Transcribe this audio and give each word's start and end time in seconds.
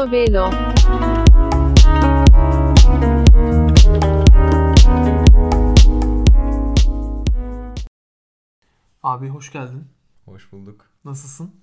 Portobello. 0.00 0.50
Abi 9.02 9.28
hoş 9.28 9.52
geldin. 9.52 9.84
Hoş 10.24 10.52
bulduk. 10.52 10.86
Nasılsın? 11.04 11.54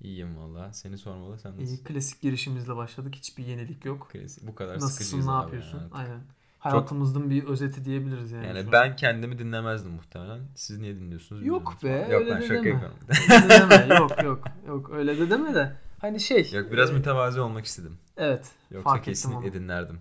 İyiyim 0.00 0.36
valla. 0.38 0.72
Seni 0.72 0.98
sormalı. 0.98 1.38
Sen 1.38 1.52
nasılsın? 1.52 1.76
İyi, 1.76 1.84
klasik 1.84 2.20
girişimizle 2.20 2.76
başladık. 2.76 3.14
Hiçbir 3.14 3.46
yenilik 3.46 3.84
yok. 3.84 4.08
Klasik. 4.12 4.46
Bu 4.46 4.54
kadar 4.54 4.74
Nasılsın, 4.74 4.94
sıkıcıyız 4.94 5.26
ne 5.26 5.32
yapıyorsun? 5.32 5.78
yani. 5.78 5.90
Aynen. 5.92 6.20
Hayatımızın 6.58 7.30
bir 7.30 7.44
özeti 7.44 7.84
diyebiliriz 7.84 8.32
yani. 8.32 8.46
Yani 8.46 8.72
ben 8.72 8.96
kendimi 8.96 9.38
dinlemezdim 9.38 9.92
muhtemelen. 9.92 10.40
Siz 10.54 10.78
niye 10.78 10.94
dinliyorsunuz? 10.96 11.46
Yok 11.46 11.76
be, 11.82 11.88
Yok 12.10 12.20
öyle 12.20 12.30
ben 12.30 12.42
de 12.42 12.46
şaka 12.46 12.54
deme. 12.64 12.68
yapıyorum. 12.68 12.96
Öyle 13.30 13.48
de 13.48 13.70
deme. 13.70 13.94
Yok 13.94 14.22
yok. 14.22 14.44
Yok 14.68 14.90
öyle 14.90 15.18
de 15.18 15.30
deme 15.30 15.54
de. 15.54 15.76
Hani 16.00 16.20
şey. 16.20 16.50
Yok 16.52 16.72
biraz 16.72 16.90
e, 16.90 16.92
mütevazi 16.92 17.40
olmak 17.40 17.64
istedim. 17.64 17.98
Evet. 18.16 18.48
Yoksa 18.70 18.90
fark 18.90 19.00
ettim 19.00 19.12
kesinlikle 19.12 19.46
onu. 19.46 19.52
dinlerdim. 19.52 20.00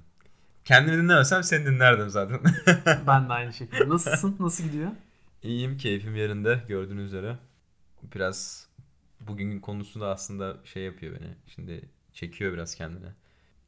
Kendimi 0.65 0.97
dinlemesem 0.97 1.43
seni 1.43 1.65
dinlerdim 1.65 2.09
zaten. 2.09 2.39
Ben 3.07 3.29
de 3.29 3.33
aynı 3.33 3.53
şekilde. 3.53 3.89
Nasılsın? 3.89 4.35
Nasıl 4.39 4.63
gidiyor? 4.63 4.91
İyiyim, 5.43 5.77
keyfim 5.77 6.15
yerinde 6.15 6.63
gördüğünüz 6.67 7.05
üzere. 7.05 7.37
Biraz 8.15 8.67
bugünün 9.19 9.59
konusu 9.59 10.01
da 10.01 10.07
aslında 10.09 10.57
şey 10.63 10.83
yapıyor 10.83 11.19
beni. 11.19 11.35
Şimdi 11.47 11.89
çekiyor 12.13 12.53
biraz 12.53 12.75
kendine. 12.75 13.13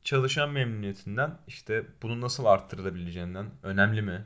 Çalışan 0.04 0.50
memnuniyetinden 0.50 1.38
işte 1.48 1.86
bunu 2.02 2.22
nasıl 2.22 2.46
arttırılabileceğinden 2.46 3.46
önemli 3.64 4.02
mi? 4.02 4.26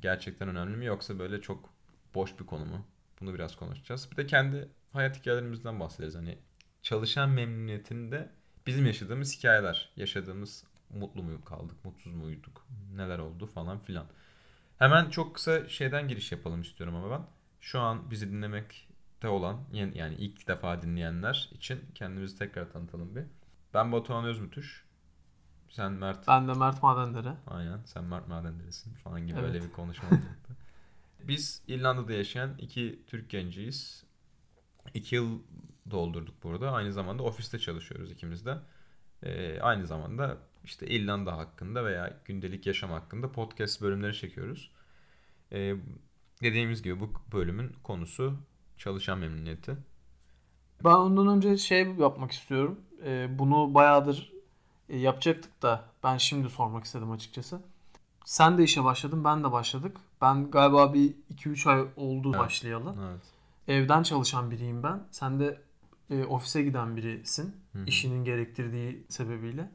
Gerçekten 0.00 0.48
önemli 0.48 0.76
mi 0.76 0.84
yoksa 0.84 1.18
böyle 1.18 1.40
çok 1.40 1.70
boş 2.14 2.40
bir 2.40 2.46
konu 2.46 2.64
mu? 2.64 2.86
Bunu 3.20 3.34
biraz 3.34 3.56
konuşacağız. 3.56 4.08
Bir 4.12 4.16
de 4.16 4.26
kendi 4.26 4.68
hayat 4.92 5.18
hikayelerimizden 5.20 5.80
bahsederiz. 5.80 6.14
Hani 6.14 6.38
çalışan 6.84 7.30
memnuniyetinde 7.30 8.30
bizim 8.66 8.86
yaşadığımız 8.86 9.38
hikayeler, 9.38 9.88
yaşadığımız 9.96 10.64
mutlu 10.90 11.22
mu 11.22 11.44
kaldık, 11.44 11.84
mutsuz 11.84 12.14
muyduk, 12.14 12.66
neler 12.94 13.18
oldu 13.18 13.46
falan 13.46 13.78
filan. 13.78 14.06
Hemen 14.78 15.10
çok 15.10 15.34
kısa 15.34 15.68
şeyden 15.68 16.08
giriş 16.08 16.32
yapalım 16.32 16.62
istiyorum 16.62 16.96
ama 16.96 17.10
ben. 17.10 17.26
Şu 17.60 17.80
an 17.80 18.10
bizi 18.10 18.32
dinlemekte 18.32 19.28
olan 19.28 19.60
yani 19.72 20.14
ilk 20.14 20.48
defa 20.48 20.82
dinleyenler 20.82 21.50
için 21.52 21.80
kendimizi 21.94 22.38
tekrar 22.38 22.72
tanıtalım 22.72 23.16
bir. 23.16 23.24
Ben 23.74 23.92
Batuhan 23.92 24.24
Özmütüş. 24.24 24.84
Sen 25.68 25.92
Mert. 25.92 26.28
Ben 26.28 26.48
de 26.48 26.52
Mert 26.52 26.82
Madendere. 26.82 27.36
Aynen. 27.46 27.80
Sen 27.84 28.04
Mert 28.04 28.28
Madenderisin 28.28 28.94
falan 28.94 29.26
gibi 29.26 29.38
Evet. 29.38 29.48
öyle 29.48 29.64
bir 29.64 29.72
konuşma 29.72 30.08
oldu. 30.08 30.18
Biz 31.28 31.62
İrlanda'da 31.68 32.12
yaşayan 32.12 32.54
iki 32.58 33.02
Türk 33.06 33.30
genciyiz. 33.30 34.04
İki 34.94 35.14
yıl 35.14 35.40
doldurduk 35.90 36.42
burada. 36.42 36.70
Aynı 36.70 36.92
zamanda 36.92 37.22
ofiste 37.22 37.58
çalışıyoruz 37.58 38.10
ikimiz 38.10 38.46
de. 38.46 38.58
Ee, 39.22 39.60
aynı 39.60 39.86
zamanda 39.86 40.38
işte 40.64 40.86
İrlanda 40.86 41.36
hakkında 41.36 41.84
veya 41.84 42.20
gündelik 42.24 42.66
yaşam 42.66 42.90
hakkında 42.90 43.32
podcast 43.32 43.82
bölümleri 43.82 44.14
çekiyoruz. 44.14 44.70
Ee, 45.52 45.74
dediğimiz 46.42 46.82
gibi 46.82 47.00
bu 47.00 47.10
bölümün 47.32 47.76
konusu 47.82 48.34
çalışan 48.78 49.18
memnuniyeti. 49.18 49.76
Ben 50.84 50.90
ondan 50.94 51.28
önce 51.28 51.56
şey 51.56 51.86
yapmak 51.98 52.32
istiyorum. 52.32 52.80
Ee, 53.04 53.28
bunu 53.38 53.74
bayağıdır 53.74 54.32
e, 54.88 54.98
yapacaktık 54.98 55.62
da 55.62 55.84
ben 56.04 56.16
şimdi 56.16 56.48
sormak 56.48 56.84
istedim 56.84 57.10
açıkçası. 57.10 57.60
Sen 58.24 58.58
de 58.58 58.62
işe 58.64 58.84
başladın, 58.84 59.24
ben 59.24 59.44
de 59.44 59.52
başladık. 59.52 59.96
Ben 60.20 60.50
galiba 60.50 60.94
bir 60.94 61.14
2-3 61.34 61.70
ay 61.70 61.84
oldu 61.96 62.30
Evet. 62.30 62.40
başlayalı. 62.40 62.94
Evet. 63.10 63.22
Evden 63.68 64.02
çalışan 64.02 64.50
biriyim 64.50 64.82
ben. 64.82 65.02
Sen 65.10 65.40
de 65.40 65.60
e, 66.10 66.24
ofise 66.24 66.62
giden 66.62 66.96
birisin. 66.96 67.56
Hı 67.72 67.78
hı. 67.78 67.84
işinin 67.86 68.24
gerektirdiği 68.24 69.04
sebebiyle. 69.08 69.70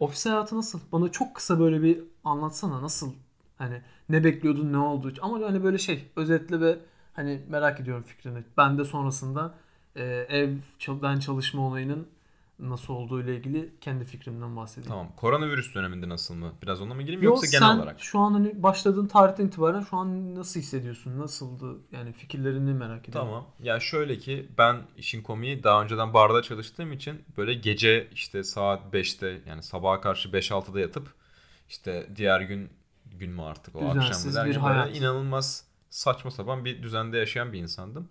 Ofis 0.00 0.26
hayatı 0.26 0.56
nasıl? 0.56 0.80
Bana 0.92 1.08
çok 1.08 1.34
kısa 1.34 1.60
böyle 1.60 1.82
bir 1.82 2.00
anlatsana 2.24 2.82
nasıl? 2.82 3.12
Hani 3.58 3.82
ne 4.08 4.24
bekliyordun, 4.24 4.72
ne 4.72 4.78
oldu? 4.78 5.14
Ama 5.22 5.46
hani 5.46 5.64
böyle 5.64 5.78
şey 5.78 6.04
özetle 6.16 6.60
ve 6.60 6.78
hani 7.14 7.40
merak 7.48 7.80
ediyorum 7.80 8.02
fikrini. 8.02 8.44
Ben 8.56 8.78
de 8.78 8.84
sonrasında 8.84 9.54
e, 9.96 10.04
evden 10.04 11.18
çalışma 11.18 11.62
olayının 11.62 12.08
nasıl 12.58 12.94
olduğu 12.94 13.22
ile 13.22 13.36
ilgili 13.36 13.74
kendi 13.80 14.04
fikrimden 14.04 14.56
bahsedeyim. 14.56 14.88
Tamam. 14.88 15.08
Koronavirüs 15.16 15.74
döneminde 15.74 16.08
nasıl 16.08 16.34
mı? 16.34 16.52
Biraz 16.62 16.80
ona 16.80 16.94
mı 16.94 17.02
gireyim 17.02 17.22
Yok, 17.22 17.36
yoksa 17.36 17.58
genel 17.58 17.72
sen 17.72 17.78
olarak? 17.78 18.00
şu 18.00 18.18
an 18.18 18.32
hani 18.32 18.62
başladığın 18.62 19.06
tarihten 19.06 19.46
itibaren 19.46 19.80
şu 19.80 19.96
an 19.96 20.34
nasıl 20.34 20.60
hissediyorsun? 20.60 21.18
Nasıldı? 21.18 21.78
Yani 21.92 22.12
fikirlerini 22.12 22.74
merak 22.74 23.08
ediyorum. 23.08 23.28
Tamam. 23.28 23.46
Ya 23.62 23.80
şöyle 23.80 24.18
ki 24.18 24.48
ben 24.58 24.76
işin 24.96 25.22
komiği 25.22 25.62
daha 25.62 25.82
önceden 25.82 26.14
barda 26.14 26.42
çalıştığım 26.42 26.92
için 26.92 27.24
böyle 27.36 27.54
gece 27.54 28.08
işte 28.12 28.44
saat 28.44 28.94
5'te 28.94 29.40
yani 29.46 29.62
sabaha 29.62 30.00
karşı 30.00 30.28
5-6'da 30.28 30.80
yatıp 30.80 31.08
işte 31.68 32.06
diğer 32.16 32.40
gün 32.40 32.70
gün 33.06 33.30
mü 33.30 33.42
artık 33.42 33.76
o 33.76 33.80
Düzensiz 33.94 34.36
akşam 34.36 34.50
bir 34.50 34.56
hayat. 34.56 34.96
inanılmaz 34.96 35.64
saçma 35.90 36.30
sapan 36.30 36.64
bir 36.64 36.82
düzende 36.82 37.18
yaşayan 37.18 37.52
bir 37.52 37.58
insandım. 37.58 38.08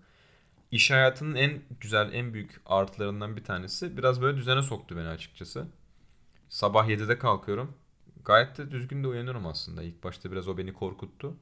İş 0.71 0.91
hayatının 0.91 1.35
en 1.35 1.61
güzel, 1.79 2.13
en 2.13 2.33
büyük 2.33 2.61
artılarından 2.65 3.35
bir 3.37 3.43
tanesi 3.43 3.97
biraz 3.97 4.21
böyle 4.21 4.37
düzene 4.37 4.61
soktu 4.61 4.97
beni 4.97 5.07
açıkçası. 5.07 5.67
Sabah 6.49 6.89
7'de 6.89 7.19
kalkıyorum. 7.19 7.75
Gayet 8.25 8.57
de 8.57 8.71
düzgün 8.71 9.03
de 9.03 9.07
uyanıyorum 9.07 9.47
aslında. 9.47 9.83
İlk 9.83 10.03
başta 10.03 10.31
biraz 10.31 10.47
o 10.47 10.57
beni 10.57 10.73
korkuttu. 10.73 11.37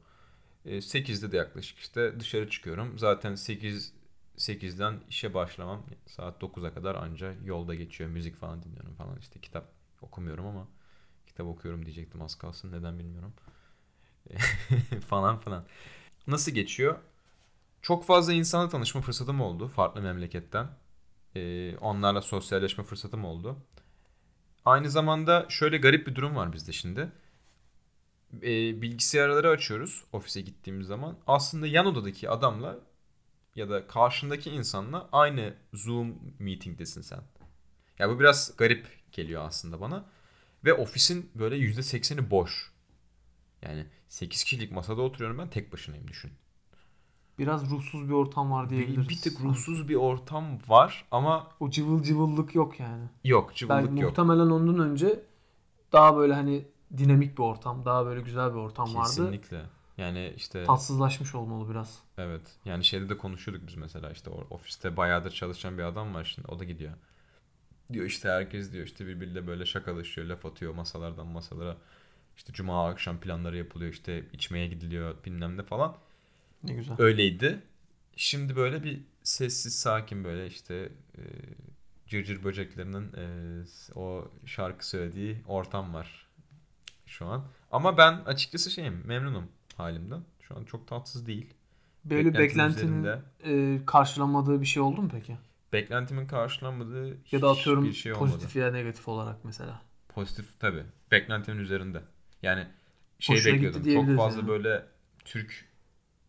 E, 0.66 0.82
8'de 0.82 1.32
de 1.32 1.38
yaklaşık 1.38 1.80
işte 1.80 2.22
dışarı 2.22 2.50
çıkıyorum. 2.50 3.00
Zaten 3.00 3.36
8 3.36 3.94
8'den 4.38 5.02
işe 5.10 5.34
başlamam 5.34 5.84
saat 6.08 6.42
9'a 6.42 6.74
kadar 6.74 6.96
anca 6.96 7.34
yolda 7.46 7.76
geçiyor. 7.76 8.10
Müzik 8.10 8.36
falan 8.38 8.64
dinliyorum 8.64 8.96
falan 8.96 9.20
işte 9.20 9.42
kitap 9.42 9.72
okumuyorum 10.02 10.46
ama 10.48 10.68
kitap 11.28 11.48
okuyorum 11.48 11.86
diyecektim 11.86 12.22
az 12.22 12.36
kalsın 12.36 12.72
neden 12.72 13.00
bilmiyorum. 13.00 13.34
falan 15.08 15.40
falan. 15.40 15.66
Nasıl 16.28 16.52
geçiyor? 16.52 17.00
Çok 17.86 18.06
fazla 18.06 18.34
insanla 18.34 18.70
tanışma 18.70 19.02
fırsatım 19.02 19.42
oldu 19.42 19.68
farklı 19.68 20.02
memleketten. 20.02 20.68
E, 21.36 21.76
onlarla 21.78 22.22
sosyalleşme 22.22 22.84
fırsatım 22.84 23.26
oldu. 23.26 23.58
Aynı 24.66 24.90
zamanda 24.90 25.46
şöyle 25.50 25.78
garip 25.78 26.08
bir 26.08 26.16
durum 26.16 26.36
var 26.36 26.54
bizde 26.54 26.72
şimdi 26.72 27.12
e, 28.34 28.82
bilgisayarları 28.82 29.50
açıyoruz 29.50 30.04
ofise 30.14 30.42
gittiğimiz 30.42 30.88
zaman. 30.88 31.18
Aslında 31.28 31.68
yan 31.68 31.86
odadaki 31.86 32.30
adamla 32.30 32.80
ya 33.56 33.70
da 33.70 33.88
karşındaki 33.88 34.50
insanla 34.50 35.10
aynı 35.12 35.54
Zoom 35.74 36.20
meetingdesin 36.40 37.02
sen. 37.02 37.22
Ya 38.00 38.10
bu 38.10 38.20
biraz 38.20 38.58
garip 38.58 38.88
geliyor 39.12 39.42
aslında 39.46 39.82
bana. 39.82 40.06
Ve 40.64 40.74
ofisin 40.74 41.32
böyle 41.36 41.56
%80'i 41.56 42.32
boş. 42.32 42.72
Yani 43.62 43.88
8 44.08 44.44
kişilik 44.44 44.72
masada 44.72 45.02
oturuyorum 45.02 45.38
ben 45.38 45.50
tek 45.50 45.74
başınayım 45.74 46.08
düşün. 46.08 46.32
Biraz 47.40 47.70
ruhsuz 47.72 48.08
bir 48.10 48.14
ortam 48.14 48.52
var 48.52 48.70
diyebiliriz. 48.70 49.10
Bir, 49.10 49.10
bir 49.10 49.22
tık 49.22 49.42
ruhsuz 49.42 49.90
bir 49.90 49.96
ortam 49.96 50.46
var 50.68 51.06
ama 51.12 51.48
O 51.60 51.70
cıvıl 51.70 52.04
cıvıllık 52.04 52.56
yok 52.56 52.80
yani. 52.80 53.04
yok 53.24 53.48
Belki 53.50 53.60
cıvıllık 53.60 53.84
yok. 53.84 54.10
muhtemelen 54.10 54.50
ondan 54.50 54.80
önce 54.80 55.24
daha 55.92 56.18
böyle 56.18 56.34
hani 56.34 56.66
dinamik 56.98 57.38
bir 57.38 57.44
ortam, 57.44 57.86
daha 57.86 58.06
böyle 58.06 58.22
güzel 58.22 58.50
bir 58.50 58.60
ortam 58.60 58.96
vardı. 58.96 59.08
Kesinlikle. 59.08 59.62
Yani 59.98 60.34
işte 60.36 60.64
Tatsızlaşmış 60.66 61.36
olmalı 61.36 61.70
biraz. 61.70 62.00
Evet. 62.18 62.42
Yani 62.66 62.84
şeyde 62.84 63.10
de 63.10 63.18
konuşuyorduk 63.18 63.68
biz 63.68 63.76
mesela 63.76 64.12
işte 64.12 64.30
ofiste 64.30 64.98
bayağıdır 64.98 65.32
çalışan 65.32 65.78
bir 65.78 65.84
adam 65.84 66.14
var 66.14 66.24
şimdi 66.36 66.48
o 66.52 66.60
da 66.60 66.64
gidiyor. 66.64 66.94
Diyor 67.94 68.06
işte 68.06 68.30
herkes 68.30 68.72
diyor 68.72 68.86
işte 68.86 69.08
birbiriyle 69.08 69.48
böyle 69.48 69.66
şakalaşıyor, 69.66 70.28
laf 70.28 70.46
atıyor 70.46 70.74
masalardan 70.74 71.28
masalara. 71.28 71.78
İşte 72.38 72.54
cuma 72.54 72.90
akşam 72.90 73.20
planları 73.20 73.58
yapılıyor 73.58 73.92
işte 73.92 74.24
içmeye 74.34 74.68
gidiliyor 74.68 75.16
bilmem 75.26 75.58
ne 75.58 75.64
falan. 75.64 75.96
Ne 76.68 76.74
güzel. 76.74 76.96
Öyleydi. 77.00 77.62
Şimdi 78.16 78.56
böyle 78.56 78.84
bir 78.84 79.02
sessiz 79.24 79.80
sakin 79.80 80.24
böyle 80.24 80.48
işte 80.48 80.90
e, 81.18 81.22
cırcır 82.08 82.44
böceklerinin 82.44 83.12
e, 83.14 83.26
o 83.96 84.32
şarkı 84.46 84.88
söylediği 84.88 85.38
ortam 85.48 85.94
var 85.94 86.28
şu 87.06 87.26
an. 87.26 87.46
Ama 87.72 87.98
ben 87.98 88.14
açıkçası 88.14 88.72
şeyim 88.72 89.02
memnunum 89.06 89.48
halimden. 89.78 90.22
Şu 90.42 90.58
an 90.58 90.64
çok 90.64 90.88
tatsız 90.88 91.26
değil. 91.28 91.54
Böyle 92.06 92.34
beklentinin 92.34 93.04
beklentinin 93.04 93.78
e, 93.78 93.86
karşılamadığı 93.86 94.62
bir 94.62 94.66
şey 94.66 94.84
oldu 94.84 95.02
mu 95.02 95.10
peki? 95.12 95.38
Beklentimin 95.74 96.28
karşılanmadığı 96.28 97.18
Ya 97.32 97.42
da 97.42 97.50
atıyorum 97.50 97.94
şey 97.94 98.14
olmadı. 98.14 98.32
pozitif 98.32 98.56
ya 98.56 98.72
negatif 98.72 99.08
olarak 99.08 99.46
mesela. 99.46 99.82
Pozitif 100.10 100.60
tabii. 100.60 100.84
Beklentimin 101.12 101.58
üzerinde. 101.58 102.02
Yani 102.42 102.68
şey 103.20 103.36
Hoşuna 103.36 103.54
bekliyordum. 103.54 103.94
Çok 103.94 104.18
fazla 104.18 104.40
yani. 104.40 104.50
böyle 104.50 104.86
Türk 105.26 105.66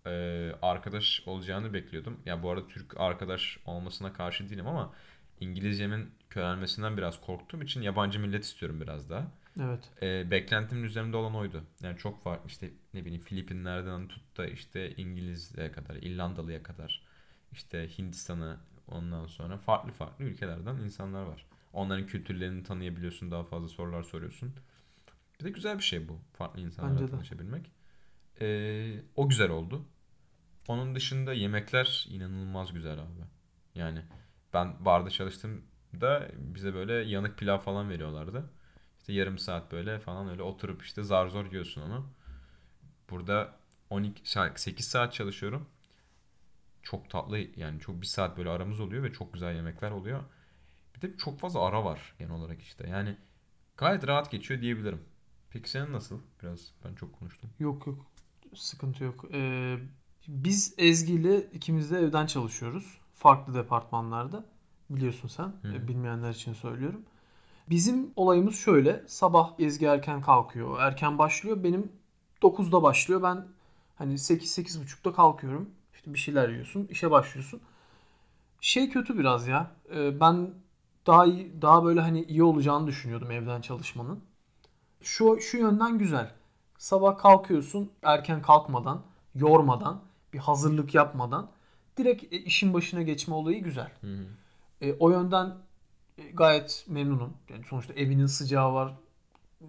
e, 0.07 0.53
arkadaş 0.63 1.23
olacağını 1.27 1.75
bekliyordum. 1.75 2.21
Ya 2.27 2.43
bu 2.43 2.51
arada 2.51 2.67
Türk 2.67 3.01
arkadaş 3.01 3.59
olmasına 3.67 4.13
karşı 4.13 4.49
değilim 4.49 4.67
ama 4.67 4.93
İngilizcemin 5.41 6.11
körelmesinden 6.31 6.97
biraz 6.97 7.21
korktuğum 7.21 7.63
için 7.63 7.83
yabancı 7.83 8.21
millet 8.21 8.45
istiyorum 8.45 8.81
biraz 8.81 9.11
daha. 9.11 9.27
Evet. 9.61 9.91
E, 10.03 10.31
beklentimin 10.31 10.83
üzerinde 10.83 11.17
olan 11.17 11.35
oydu. 11.35 11.63
Yani 11.83 11.99
çok 11.99 12.23
farklı 12.23 12.49
işte 12.49 12.71
ne 12.95 13.05
bileyim 13.05 13.23
Filipinlerden 13.23 14.09
tut 14.09 14.37
da 14.39 14.47
işte 14.47 14.97
İngiliz'e 14.97 15.73
kadar, 15.73 15.95
İrlandalı'ya 15.95 16.63
kadar 16.63 17.03
işte 17.53 17.99
Hindistan'a 17.99 18.61
ondan 18.89 19.27
sonra 19.27 19.59
farklı 19.59 19.93
farklı 19.93 20.25
ülkelerden 20.25 20.77
insanlar 20.77 21.23
var. 21.23 21.47
Onların 21.73 22.07
kültürlerini 22.07 22.63
tanıyabiliyorsun. 22.63 23.31
Daha 23.31 23.45
fazla 23.45 23.69
sorular 23.69 24.03
soruyorsun. 24.03 24.55
Bir 25.41 25.45
de 25.45 25.51
güzel 25.51 25.79
bir 25.79 25.83
şey 25.83 26.09
bu. 26.09 26.19
Farklı 26.33 26.61
insanlarla 26.61 27.07
tanışabilmek. 27.07 27.71
Ee, 28.41 29.01
o 29.17 29.29
güzel 29.29 29.51
oldu. 29.51 29.85
Onun 30.69 30.95
dışında 30.95 31.33
yemekler 31.33 32.07
inanılmaz 32.11 32.73
güzel 32.73 32.99
abi. 32.99 33.25
Yani 33.75 34.03
ben 34.55 34.85
barda 34.85 35.11
çalıştığımda 35.11 36.29
bize 36.35 36.75
böyle 36.75 36.93
yanık 36.93 37.39
pilav 37.39 37.59
falan 37.59 37.91
veriyorlardı. 37.91 38.51
İşte 38.99 39.13
yarım 39.13 39.39
saat 39.39 39.73
böyle 39.73 39.99
falan 39.99 40.29
öyle 40.29 40.43
oturup 40.43 40.83
işte 40.83 41.03
zar 41.03 41.29
zor 41.29 41.47
yiyorsun 41.47 41.83
onu. 41.83 42.07
Burada 43.11 43.57
12 43.91 44.31
saat 44.31 44.61
8 44.61 44.89
saat 44.89 45.13
çalışıyorum. 45.13 45.69
Çok 46.83 47.11
tatlı 47.11 47.39
yani 47.39 47.81
çok 47.81 48.01
bir 48.01 48.07
saat 48.07 48.39
böyle 48.39 48.51
aramız 48.51 48.81
oluyor 48.81 49.03
ve 49.03 49.13
çok 49.13 49.33
güzel 49.33 49.55
yemekler 49.55 49.91
oluyor. 49.91 50.25
Bir 50.97 51.01
de 51.01 51.17
çok 51.17 51.41
fazla 51.41 51.67
ara 51.67 51.85
var 51.85 52.15
genel 52.19 52.33
olarak 52.33 52.63
işte. 52.63 52.89
Yani 52.89 53.17
gayet 53.77 54.07
rahat 54.07 54.31
geçiyor 54.31 54.61
diyebilirim. 54.61 55.03
Peki 55.51 55.71
senin 55.71 55.93
nasıl? 55.93 56.21
Biraz 56.43 56.73
ben 56.85 56.95
çok 56.95 57.19
konuştum. 57.19 57.51
Yok 57.59 57.87
yok. 57.87 58.07
Sıkıntı 58.55 59.05
yok. 59.05 59.25
Ee, 59.33 59.79
biz 60.29 60.75
Ezgi 60.79 61.13
ile 61.13 61.43
ikimiz 61.43 61.91
de 61.91 61.99
evden 61.99 62.27
çalışıyoruz. 62.27 62.99
Farklı 63.15 63.55
departmanlarda. 63.55 64.45
Biliyorsun 64.91 65.29
sen. 65.29 65.53
Hı. 65.63 65.89
Bilmeyenler 65.89 66.31
için 66.31 66.53
söylüyorum. 66.53 67.03
Bizim 67.71 68.11
olayımız 68.17 68.57
şöyle. 68.57 69.05
Sabah 69.07 69.53
Ezgi 69.59 69.87
erken 69.87 70.23
kalkıyor. 70.23 70.81
Erken 70.81 71.19
başlıyor. 71.19 71.65
Benim 71.65 71.93
9'da 72.43 72.83
başlıyor. 72.83 73.23
Ben 73.23 73.47
hani 73.97 74.13
8-8.30'da 74.13 75.13
kalkıyorum. 75.13 75.71
İşte 75.95 76.15
bir 76.15 76.19
şeyler 76.19 76.49
yiyorsun. 76.49 76.87
işe 76.91 77.11
başlıyorsun. 77.11 77.61
Şey 78.61 78.91
kötü 78.91 79.19
biraz 79.19 79.47
ya. 79.49 79.71
Ee, 79.95 80.21
ben 80.21 80.51
daha 81.07 81.27
iyi, 81.27 81.63
daha 81.63 81.85
böyle 81.85 82.01
hani 82.01 82.23
iyi 82.25 82.43
olacağını 82.43 82.87
düşünüyordum 82.87 83.31
evden 83.31 83.61
çalışmanın. 83.61 84.21
Şu 85.03 85.41
şu 85.41 85.59
yönden 85.59 85.99
güzel. 85.99 86.35
Sabah 86.79 87.19
kalkıyorsun 87.19 87.93
erken 88.03 88.43
kalkmadan, 88.43 89.03
yormadan, 89.35 90.01
bir 90.37 90.41
hazırlık 90.41 90.95
yapmadan 90.95 91.51
direkt 91.97 92.33
e, 92.33 92.37
işin 92.37 92.75
başına 92.75 93.03
geçme 93.03 93.35
olayı 93.35 93.63
güzel. 93.63 93.91
Hı 94.01 94.07
hı. 94.07 94.27
E, 94.81 94.93
o 94.93 95.11
yönden 95.11 95.55
e, 96.19 96.23
gayet 96.23 96.85
memnunum. 96.89 97.33
Yani 97.49 97.65
sonuçta 97.65 97.95
evinin 97.95 98.27
sıcağı 98.27 98.75
var. 98.75 98.95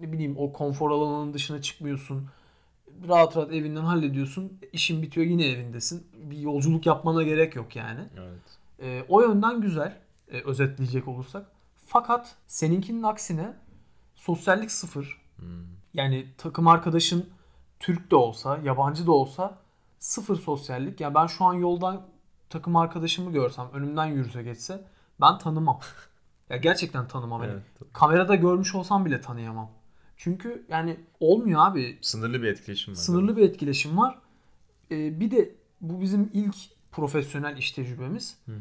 Ne 0.00 0.12
bileyim 0.12 0.34
o 0.38 0.52
konfor 0.52 0.90
alanının 0.90 1.34
dışına 1.34 1.62
çıkmıyorsun. 1.62 2.28
Rahat 3.08 3.36
rahat 3.36 3.52
evinden 3.52 3.84
hallediyorsun. 3.84 4.58
İşin 4.72 5.02
bitiyor 5.02 5.26
yine 5.26 5.46
evindesin. 5.46 6.06
Bir 6.14 6.38
yolculuk 6.38 6.86
yapmana 6.86 7.22
gerek 7.22 7.56
yok 7.56 7.76
yani. 7.76 8.00
Evet. 8.18 8.58
E, 8.82 9.04
o 9.08 9.22
yönden 9.22 9.60
güzel 9.60 9.98
e, 10.30 10.40
özetleyecek 10.40 11.08
olursak. 11.08 11.46
Fakat 11.86 12.36
seninkinin 12.46 13.02
aksine 13.02 13.56
sosyallik 14.16 14.72
sıfır. 14.72 15.22
Hmm. 15.36 15.46
Yani 15.94 16.26
takım 16.38 16.68
arkadaşın 16.68 17.28
Türk 17.80 18.10
de 18.10 18.16
olsa, 18.16 18.58
yabancı 18.64 19.06
da 19.06 19.12
olsa 19.12 19.58
sıfır 19.98 20.36
sosyallik. 20.36 21.00
Yani 21.00 21.14
ben 21.14 21.26
şu 21.26 21.44
an 21.44 21.54
yoldan 21.54 22.06
takım 22.50 22.76
arkadaşımı 22.76 23.32
görsem, 23.32 23.66
önümden 23.72 24.06
yürüse 24.06 24.42
geçse 24.42 24.84
ben 25.20 25.38
tanımam. 25.38 25.80
ya 26.50 26.56
gerçekten 26.56 27.08
tanımam. 27.08 27.42
Yani 27.42 27.52
Evet. 27.52 27.92
kamerada 27.92 28.34
görmüş 28.34 28.74
olsam 28.74 29.04
bile 29.04 29.20
tanıyamam. 29.20 29.70
Çünkü 30.16 30.66
yani 30.68 31.00
olmuyor 31.20 31.60
abi. 31.66 31.98
Sınırlı 32.02 32.42
bir 32.42 32.48
etkileşim 32.48 32.94
var. 32.94 32.98
Sınırlı 32.98 33.36
bir 33.36 33.42
etkileşim 33.42 33.98
var. 33.98 34.18
Ee, 34.90 35.20
bir 35.20 35.30
de 35.30 35.54
bu 35.80 36.00
bizim 36.00 36.30
ilk 36.32 36.54
profesyonel 36.92 37.56
iş 37.56 37.72
tecrübemiz. 37.72 38.38
Hı 38.46 38.52
hı. 38.52 38.60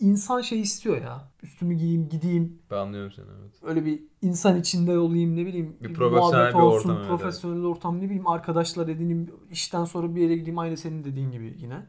İnsan 0.00 0.40
şey 0.40 0.60
istiyor 0.60 1.02
ya. 1.02 1.28
Üstümü 1.42 1.74
giyeyim, 1.74 2.08
gideyim. 2.08 2.58
Ben 2.70 2.76
anlıyorum 2.76 3.12
seni 3.16 3.24
evet. 3.24 3.52
öyle 3.62 3.84
bir 3.84 4.02
insan 4.22 4.60
içinde 4.60 4.98
olayım 4.98 5.36
ne 5.36 5.46
bileyim 5.46 5.76
Bir 5.82 5.94
profesyonel 5.94 6.48
bir 6.48 6.58
olsun, 6.58 6.88
ortam, 6.88 6.96
evet, 6.96 7.08
profesyonel 7.08 7.64
ortam 7.64 7.98
ne 7.98 8.04
bileyim 8.04 8.26
arkadaşlar 8.26 8.88
edineyim 8.88 9.30
işten 9.50 9.84
sonra 9.84 10.14
bir 10.14 10.20
yere 10.20 10.36
gideyim 10.36 10.58
aynı 10.58 10.76
senin 10.76 11.04
dediğin 11.04 11.30
gibi 11.30 11.56
yine. 11.58 11.86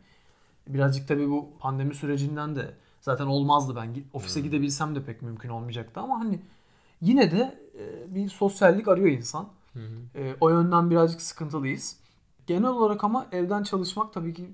Birazcık 0.68 1.07
tabii 1.07 1.30
bu 1.30 1.50
pandemi 1.59 1.95
sürecinden 1.95 2.56
de 2.56 2.74
zaten 3.01 3.25
olmazdı 3.25 3.75
ben 3.75 3.95
ofise 4.13 4.39
Hmm. 4.39 4.47
gidebilsem 4.47 4.95
de 4.95 5.03
pek 5.03 5.21
mümkün 5.21 5.50
olmayacaktı 5.50 6.00
ama 6.00 6.19
hani 6.19 6.39
yine 7.01 7.31
de 7.31 7.59
e, 7.80 8.15
bir 8.15 8.30
sosyallik 8.30 8.88
arıyor 8.88 9.07
insan. 9.07 9.50
Hı 9.74 9.80
hı. 9.80 10.19
E, 10.19 10.36
o 10.41 10.50
yönden 10.50 10.89
birazcık 10.89 11.21
sıkıntılıyız. 11.21 11.97
Genel 12.47 12.69
olarak 12.69 13.03
ama 13.03 13.27
evden 13.31 13.63
çalışmak 13.63 14.13
tabii 14.13 14.33
ki 14.33 14.50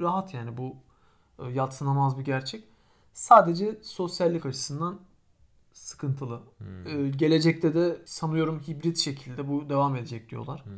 rahat 0.00 0.34
yani 0.34 0.56
bu 0.56 0.76
e, 1.38 1.50
yatsınamaz 1.52 2.18
bir 2.18 2.24
gerçek. 2.24 2.69
Sadece 3.12 3.78
sosyallik 3.82 4.46
açısından 4.46 5.00
sıkıntılı. 5.72 6.40
Hmm. 6.58 6.86
Ee, 7.06 7.10
gelecekte 7.10 7.74
de 7.74 7.98
sanıyorum 8.04 8.60
hibrit 8.68 8.98
şekilde 8.98 9.48
bu 9.48 9.68
devam 9.68 9.96
edecek 9.96 10.30
diyorlar. 10.30 10.60
Hı. 10.64 10.70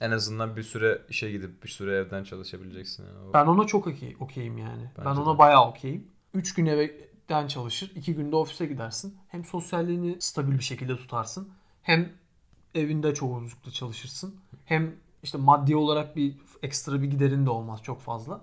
En 0.00 0.10
azından 0.10 0.56
bir 0.56 0.62
süre 0.62 1.02
işe 1.08 1.30
gidip 1.30 1.62
bir 1.64 1.68
süre 1.68 1.96
evden 1.96 2.24
çalışabileceksin. 2.24 3.04
Yani. 3.06 3.18
O- 3.30 3.34
Ben 3.34 3.46
ona 3.46 3.66
çok 3.66 3.86
okey, 3.86 4.16
okeyim 4.20 4.58
yani. 4.58 4.90
ben 4.98 5.04
Bence 5.04 5.20
ona 5.20 5.34
de. 5.34 5.38
bayağı 5.38 5.68
okeyim. 5.68 6.06
3 6.34 6.54
gün 6.54 6.66
evden 6.66 7.46
çalışır, 7.46 7.92
2 7.96 8.14
günde 8.14 8.36
ofise 8.36 8.66
gidersin. 8.66 9.16
Hem 9.28 9.44
sosyalliğini 9.44 10.16
stabil 10.20 10.52
bir 10.58 10.62
şekilde 10.64 10.96
tutarsın. 10.96 11.48
Hem 11.82 12.12
evinde 12.74 13.14
çoğunlukla 13.14 13.70
çalışırsın. 13.70 14.34
Hem 14.64 14.94
işte 15.22 15.38
maddi 15.38 15.76
olarak 15.76 16.16
bir 16.16 16.34
ekstra 16.62 17.02
bir 17.02 17.10
giderin 17.10 17.46
de 17.46 17.50
olmaz 17.50 17.80
çok 17.82 18.00
fazla. 18.00 18.40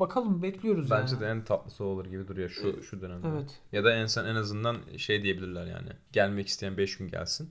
Bakalım 0.00 0.42
bekliyoruz 0.42 0.90
Bence 0.90 1.14
yani. 1.14 1.20
de 1.20 1.26
en 1.26 1.44
tatlısı 1.44 1.84
olur 1.84 2.06
gibi 2.06 2.28
duruyor 2.28 2.48
şu 2.48 2.82
şu 2.82 3.00
dönemde. 3.00 3.28
Evet. 3.28 3.60
Ya 3.72 3.84
da 3.84 3.92
en 3.94 4.06
en 4.16 4.34
azından 4.34 4.76
şey 4.96 5.22
diyebilirler 5.22 5.66
yani. 5.66 5.88
Gelmek 6.12 6.48
isteyen 6.48 6.76
5 6.76 6.98
gün 6.98 7.08
gelsin. 7.08 7.50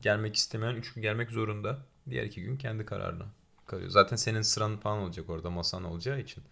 Gelmek 0.00 0.36
istemeyen 0.36 0.74
3 0.74 0.94
gün 0.94 1.02
gelmek 1.02 1.30
zorunda. 1.30 1.78
Diğer 2.10 2.24
2 2.24 2.42
gün 2.42 2.56
kendi 2.56 2.86
kararına 2.86 3.26
kalıyor. 3.66 3.90
Zaten 3.90 4.16
senin 4.16 4.42
sıran 4.42 4.76
falan 4.76 4.98
olacak 4.98 5.30
orada 5.30 5.50
masan 5.50 5.84
olacağı 5.84 6.20
için. 6.20 6.42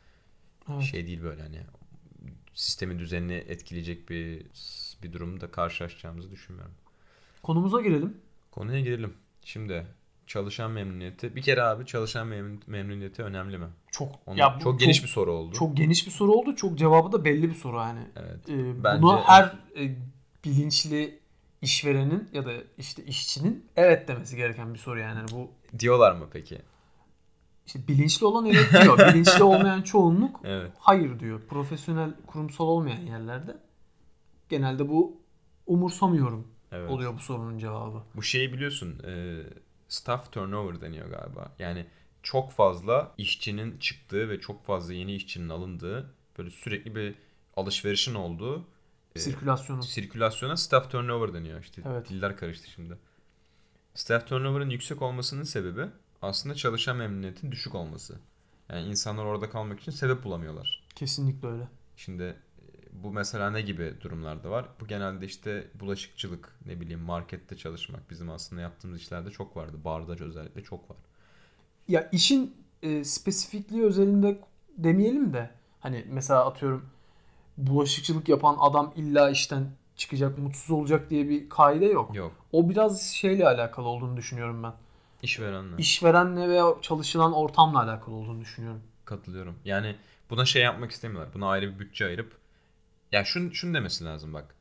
Evet. 0.73 0.83
Şey 0.83 1.07
değil 1.07 1.23
böyle 1.23 1.43
hani 1.43 1.61
sistemi 2.55 2.99
düzenini 2.99 3.35
etkileyecek 3.35 4.11
bir 4.11 4.47
bir 5.03 5.13
durumda 5.13 5.51
karşılaşacağımızı 5.51 6.31
düşünmüyorum. 6.31 6.75
Konumuza 7.43 7.81
girelim. 7.81 8.17
Konuya 8.51 8.81
girelim. 8.81 9.15
Şimdi 9.45 9.87
çalışan 10.31 10.71
memnuniyeti. 10.71 11.37
Bir 11.37 11.43
kere 11.43 11.63
abi 11.63 11.87
çalışan 11.87 12.29
memnun- 12.29 12.61
memnuniyeti 12.67 13.23
önemli 13.23 13.59
mi? 13.59 13.67
Çok 13.91 14.09
ya 14.37 14.57
bu 14.57 14.63
çok 14.63 14.81
geniş 14.81 15.03
bir 15.03 15.09
soru 15.09 15.33
oldu. 15.33 15.53
Çok 15.55 15.77
geniş 15.77 16.07
bir 16.07 16.11
soru 16.11 16.33
oldu. 16.33 16.57
Çok 16.57 16.79
cevabı 16.79 17.13
da 17.13 17.25
belli 17.25 17.49
bir 17.49 17.55
soru 17.55 17.77
yani. 17.77 18.01
Evet. 18.17 18.49
Ee, 18.49 18.85
Bence- 18.85 19.03
Bunu 19.03 19.21
her 19.27 19.45
e, 19.79 19.97
bilinçli 20.45 21.19
işverenin 21.63 22.29
ya 22.33 22.45
da 22.47 22.53
işte 22.79 23.05
işçinin 23.05 23.67
evet 23.77 24.09
demesi 24.09 24.37
gereken 24.37 24.75
bir 24.75 24.79
soru 24.79 24.99
yani. 25.01 25.19
Yani 25.19 25.29
bu 25.33 25.51
Diyorlar 25.79 26.13
mı 26.13 26.27
peki? 26.33 26.59
işte 27.67 27.89
bilinçli 27.89 28.27
olan 28.27 28.47
evet 28.47 28.73
diyor. 28.83 28.99
bilinçli 29.15 29.43
olmayan 29.43 29.83
çoğunluk 29.83 30.41
Evet. 30.45 30.73
hayır 30.79 31.21
diyor. 31.21 31.41
Profesyonel, 31.49 32.11
kurumsal 32.27 32.65
olmayan 32.65 33.01
yerlerde 33.03 33.57
genelde 34.49 34.89
bu 34.89 35.21
umursamıyorum 35.67 36.47
Evet. 36.73 36.91
oluyor 36.91 37.15
bu 37.15 37.19
sorunun 37.19 37.59
cevabı. 37.59 38.03
Bu 38.17 38.23
şeyi 38.23 38.53
biliyorsun. 38.53 38.99
e, 39.07 39.41
staff 39.91 40.33
turnover 40.33 40.81
deniyor 40.81 41.09
galiba. 41.11 41.53
Yani 41.59 41.87
çok 42.23 42.53
fazla 42.53 43.15
işçinin 43.19 43.79
çıktığı 43.79 44.29
ve 44.29 44.41
çok 44.41 44.65
fazla 44.65 44.95
yeni 44.95 45.15
işçinin 45.15 45.49
alındığı 45.49 46.15
böyle 46.39 46.51
sürekli 46.51 46.97
bir 46.97 47.15
alışverişin 47.57 48.15
olduğu 48.15 48.65
e, 49.17 49.19
Sirkülasyonu. 49.19 49.83
sirkülasyona 49.83 50.57
staff 50.57 50.91
turnover 50.91 51.35
deniyor. 51.35 51.61
İşte 51.61 51.83
Evet. 51.87 52.09
diller 52.09 52.37
karıştı 52.37 52.71
şimdi. 52.71 52.99
Staff 53.95 54.27
turnover'ın 54.27 54.71
yüksek 54.71 55.03
olmasının 55.03 55.43
sebebi 55.43 55.87
aslında 56.23 56.55
çalışan 56.55 56.97
memnuniyetin 56.97 57.53
düşük 57.53 57.75
olması. 57.75 58.19
Yani 58.69 58.89
insanlar 58.89 59.25
orada 59.25 59.51
kalmak 59.51 59.81
için 59.81 59.93
sebep 59.93 60.25
bulamıyorlar. 60.25 60.83
Kesinlikle 60.95 61.49
öyle. 61.49 61.69
Şimdi 61.97 62.23
e, 62.23 62.37
bu 63.03 63.13
mesela 63.13 63.51
ne 63.51 63.61
gibi 63.61 63.95
durumlarda 64.01 64.51
var? 64.51 64.67
Bu 64.81 64.87
genelde 64.87 65.27
işte 65.27 65.67
bulaşıkçılık, 65.75 66.57
ne 66.67 66.81
bileyim 66.81 67.01
markette 67.01 67.57
çalışmak 67.57 68.11
bizim 68.11 68.31
aslında 68.31 68.63
yaptığımız 68.63 69.01
işlerde 69.01 69.31
çok 69.31 69.57
vardı. 69.57 69.77
Barda 69.85 70.25
özellikle 70.25 70.63
çok 70.63 70.91
var. 70.91 70.97
Ya 71.89 72.09
işin 72.13 72.55
e, 72.83 73.05
spesifikliği 73.05 73.83
özelinde 73.83 74.39
demeyelim 74.79 75.33
de 75.33 75.51
hani 75.81 76.05
mesela 76.09 76.47
atıyorum 76.47 76.91
bulaşıkçılık 77.59 78.29
yapan 78.29 78.57
adam 78.61 78.93
illa 78.97 79.31
işten 79.31 79.71
çıkacak, 79.97 80.39
mutsuz 80.39 80.71
olacak 80.71 81.11
diye 81.11 81.29
bir 81.29 81.49
kaide 81.49 81.87
yok. 81.87 82.15
Yok. 82.15 82.33
O 82.53 82.71
biraz 82.71 83.03
şeyle 83.03 83.49
alakalı 83.49 83.87
olduğunu 83.87 84.17
düşünüyorum 84.17 84.63
ben. 84.63 84.73
İşverenle 85.23 85.77
İşverenle 85.79 86.49
veya 86.49 86.75
çalışılan 86.83 87.33
ortamla 87.33 87.83
alakalı 87.83 88.15
olduğunu 88.15 88.41
düşünüyorum. 88.41 88.83
katılıyorum. 89.05 89.55
Yani 89.65 89.97
buna 90.31 90.45
şey 90.45 90.63
yapmak 90.63 90.91
istemiyorlar. 90.91 91.35
Buna 91.35 91.49
ayrı 91.49 91.75
bir 91.75 91.79
bütçe 91.79 92.07
ayırıp 92.07 92.40
ya 93.13 93.25
şunu, 93.25 93.55
şunu 93.55 93.75
demesi 93.75 94.05
lazım 94.05 94.35
bak. 94.35 94.55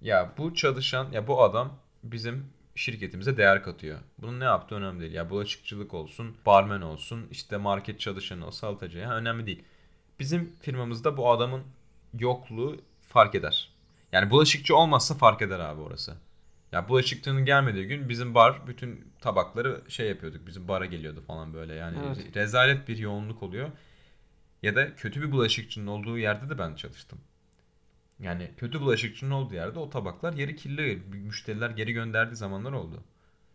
Ya 0.00 0.32
bu 0.38 0.54
çalışan 0.54 1.12
ya 1.12 1.26
bu 1.26 1.42
adam 1.42 1.78
bizim 2.04 2.46
şirketimize 2.74 3.36
değer 3.36 3.62
katıyor. 3.62 3.98
Bunun 4.18 4.40
ne 4.40 4.44
yaptığı 4.44 4.74
önemli 4.74 5.00
değil. 5.00 5.12
Ya 5.12 5.30
bulaşıkçılık 5.30 5.94
olsun, 5.94 6.36
barmen 6.46 6.80
olsun, 6.80 7.26
işte 7.30 7.56
market 7.56 8.00
çalışanı 8.00 8.46
o 8.46 8.50
salatacı 8.50 8.98
ya 8.98 9.10
önemli 9.14 9.46
değil. 9.46 9.62
Bizim 10.18 10.52
firmamızda 10.60 11.16
bu 11.16 11.30
adamın 11.30 11.62
yokluğu 12.18 12.76
fark 13.08 13.34
eder. 13.34 13.70
Yani 14.12 14.30
bulaşıkçı 14.30 14.76
olmazsa 14.76 15.14
fark 15.14 15.42
eder 15.42 15.60
abi 15.60 15.80
orası. 15.80 16.14
Ya 16.72 16.88
bulaşıkçının 16.88 17.44
gelmediği 17.44 17.86
gün 17.86 18.08
bizim 18.08 18.34
bar 18.34 18.66
bütün 18.66 19.12
tabakları 19.20 19.82
şey 19.88 20.08
yapıyorduk. 20.08 20.46
Bizim 20.46 20.68
bara 20.68 20.86
geliyordu 20.86 21.24
falan 21.26 21.54
böyle. 21.54 21.74
Yani 21.74 21.98
Evet. 22.06 22.36
rezalet 22.36 22.88
bir 22.88 22.98
yoğunluk 22.98 23.42
oluyor. 23.42 23.70
Ya 24.62 24.76
da 24.76 24.94
kötü 24.96 25.22
bir 25.22 25.32
bulaşıkçının 25.32 25.86
olduğu 25.86 26.18
yerde 26.18 26.50
de 26.50 26.58
ben 26.58 26.74
çalıştım. 26.74 27.18
Yani 28.22 28.50
kötü 28.56 28.80
bulaşıkçının 28.80 29.30
olduğu 29.30 29.54
yerde 29.54 29.78
o 29.78 29.90
tabaklar 29.90 30.32
yeri 30.32 30.56
kirli. 30.56 31.02
Müşteriler 31.26 31.70
geri 31.70 31.92
gönderdiği 31.92 32.36
zamanlar 32.36 32.72
oldu. 32.72 33.00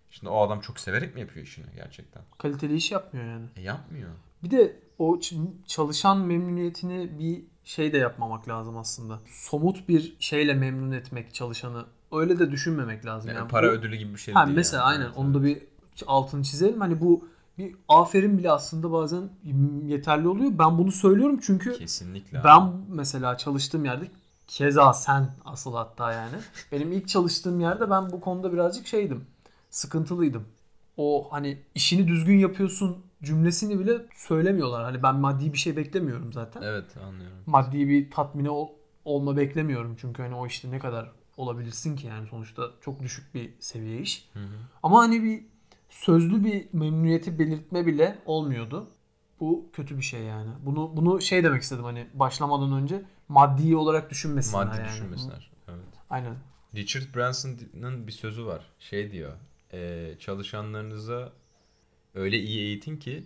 Şimdi 0.10 0.30
o 0.30 0.42
adam 0.42 0.60
çok 0.62 0.80
severek 0.80 1.16
mi 1.16 1.22
yapıyor 1.22 1.46
işini 1.46 1.66
gerçekten? 1.76 2.24
Kaliteli 2.38 2.76
iş 2.76 2.92
yapmıyor 2.92 3.26
yani. 3.28 3.46
E 3.56 3.62
yapmıyor. 3.62 4.10
Bir 4.44 4.52
de 4.52 4.80
o 5.00 5.20
çalışan 5.68 6.18
memnuniyetini 6.20 7.20
bir 7.20 7.44
şey 7.64 7.94
de 7.94 7.98
yapmamak 7.98 8.48
lazım 8.50 8.78
aslında. 8.78 9.20
Somut 9.28 9.90
bir 9.90 10.16
şeyle 10.20 10.54
memnun 10.54 10.92
etmek 10.92 11.34
çalışanı. 11.34 11.86
Öyle 12.12 12.40
de 12.40 12.52
düşünmemek 12.52 13.06
lazım. 13.06 13.30
Yani 13.30 13.38
Yani 13.38 13.48
para 13.50 13.68
bu- 13.68 13.72
ödülü 13.72 13.96
gibi 13.96 14.14
bir 14.14 14.20
şey 14.20 14.34
Ha, 14.34 14.46
değil 14.46 14.56
mesela 14.58 14.82
yani. 14.84 14.90
aynen 14.92 15.06
Evet, 15.06 15.18
onu 15.18 15.34
da 15.34 15.44
bir 15.44 15.62
altını 16.08 16.44
çizelim. 16.44 16.80
Hani 16.82 17.02
bu 17.02 17.28
bir 17.58 17.76
aferin 17.90 18.38
bile 18.38 18.52
aslında 18.52 18.92
bazen 18.92 19.30
yeterli 19.86 20.28
oluyor. 20.28 20.52
Ben 20.60 20.78
bunu 20.78 20.92
söylüyorum 20.92 21.40
çünkü 21.44 21.78
Kesinlikle. 21.78 22.42
ben 22.44 22.74
mesela 22.90 23.38
çalıştığım 23.38 23.86
yerde 23.86 24.06
keza 24.48 24.94
sen 24.94 25.30
asıl 25.46 25.74
hatta 25.74 26.14
yani. 26.14 26.36
Benim 26.72 26.92
ilk 26.92 27.08
çalıştığım 27.08 27.60
yerde 27.60 27.90
ben 27.90 28.10
bu 28.12 28.22
konuda 28.22 28.54
birazcık 28.54 28.88
şeydim. 28.88 29.26
Sıkıntılıydım. 29.70 30.48
O 30.98 31.28
hani 31.32 31.64
işini 31.76 32.08
düzgün 32.08 32.38
yapıyorsun 32.38 32.98
cümlesini 33.24 33.80
bile 33.80 34.06
söylemiyorlar. 34.16 34.84
Hani 34.84 35.04
ben 35.04 35.16
maddi 35.16 35.54
bir 35.54 35.58
şey 35.58 35.78
beklemiyorum 35.78 36.34
zaten. 36.34 36.62
Evet 36.62 36.98
anlıyorum. 36.98 37.38
Maddi 37.46 37.90
bir 37.90 38.12
tatmine 38.12 38.50
ol- 38.50 38.70
olma 39.06 39.38
beklemiyorum. 39.38 39.96
Çünkü 40.00 40.22
hani 40.22 40.36
o 40.36 40.48
işte 40.48 40.72
ne 40.72 40.80
kadar 40.80 41.12
olabilirsin 41.38 41.96
ki 41.96 42.08
yani 42.08 42.28
sonuçta 42.28 42.64
çok 42.82 43.00
düşük 43.00 43.36
bir 43.36 43.54
seviye 43.60 44.00
iş. 44.00 44.30
Hı 44.34 44.40
hı. 44.40 44.44
Ama 44.84 45.00
hani 45.00 45.24
bir 45.24 45.44
sözlü 45.90 46.44
bir 46.44 46.68
memnuniyeti 46.74 47.40
belirtme 47.40 47.86
bile 47.86 48.20
olmuyordu. 48.26 48.88
Bu 49.40 49.66
kötü 49.74 49.98
bir 49.98 50.02
şey 50.04 50.24
yani. 50.24 50.50
Bunu 50.66 50.92
bunu 50.98 51.22
şey 51.22 51.44
demek 51.44 51.62
istedim 51.62 51.84
hani 51.84 52.08
başlamadan 52.14 52.74
önce 52.74 53.02
maddi 53.30 53.76
olarak 53.76 54.10
düşünmesinler 54.12 54.66
Maddi 54.66 54.78
yani. 54.80 54.90
düşünmesinler. 54.90 55.52
Evet. 55.68 55.80
Aynen. 56.10 56.36
Richard 56.76 57.16
Branson'ın 57.16 58.08
bir 58.08 58.12
sözü 58.12 58.46
var. 58.46 58.62
Şey 58.80 59.12
diyor. 59.12 59.34
e, 59.74 60.12
çalışanlarınıza 60.20 61.34
öyle 62.16 62.38
iyi 62.40 62.60
eğitin 62.60 62.98
ki 62.98 63.24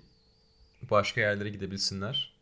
başka 0.91 1.22
yerlere 1.22 1.50
gidebilsinler. 1.50 2.34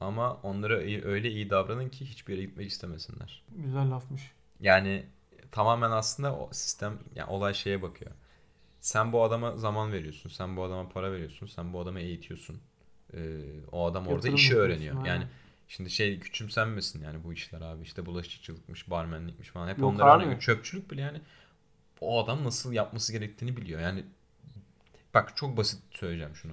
Ama 0.00 0.34
onlara 0.34 0.74
öyle 0.78 1.30
iyi 1.30 1.50
davranın 1.50 1.88
ki 1.88 2.04
hiçbir 2.06 2.32
yere 2.34 2.44
gitmek 2.46 2.70
istemesinler. 2.70 3.42
Güzel 3.56 3.90
lafmış. 3.90 4.32
Yani 4.60 5.06
tamamen 5.52 5.90
aslında 5.90 6.36
o 6.36 6.48
sistem 6.52 6.98
yani 7.14 7.30
olay 7.30 7.54
şeye 7.54 7.82
bakıyor. 7.82 8.10
Sen 8.80 9.12
bu 9.12 9.22
adama 9.24 9.56
zaman 9.56 9.92
veriyorsun. 9.92 10.30
Sen 10.30 10.56
bu 10.56 10.64
adama 10.64 10.88
para 10.88 11.12
veriyorsun. 11.12 11.46
Sen 11.46 11.72
bu 11.72 11.80
adamı 11.80 12.00
eğitiyorsun. 12.00 12.60
Ee, 13.14 13.40
o 13.72 13.86
adam 13.86 14.02
orada 14.06 14.14
Yatırım 14.14 14.34
işi 14.34 14.56
öğreniyor. 14.56 14.96
aynen. 14.96 15.06
Yani 15.08 15.26
şimdi 15.72 15.90
şey 15.90 16.20
küçümsenmesin 16.20 17.04
yani 17.04 17.24
bu 17.24 17.32
işler 17.32 17.60
abi. 17.60 17.82
İşte 17.82 18.06
bulaşıkçılıkmış, 18.06 18.90
barmenlikmiş 18.90 19.48
falan. 19.48 19.68
Hep 19.68 19.78
Yok 19.78 19.94
onlara 19.94 20.12
abi. 20.12 20.24
örnek. 20.24 20.42
Çöpçülük 20.42 20.90
bile 20.90 21.00
yani 21.00 21.20
o 22.00 22.24
adam 22.24 22.44
nasıl 22.44 22.72
yapması 22.72 23.12
gerektiğini 23.12 23.56
biliyor. 23.56 23.80
Yani 23.80 24.04
bak 25.14 25.36
çok 25.36 25.56
basit 25.56 25.80
söyleyeceğim 25.90 26.36
şunu. 26.36 26.52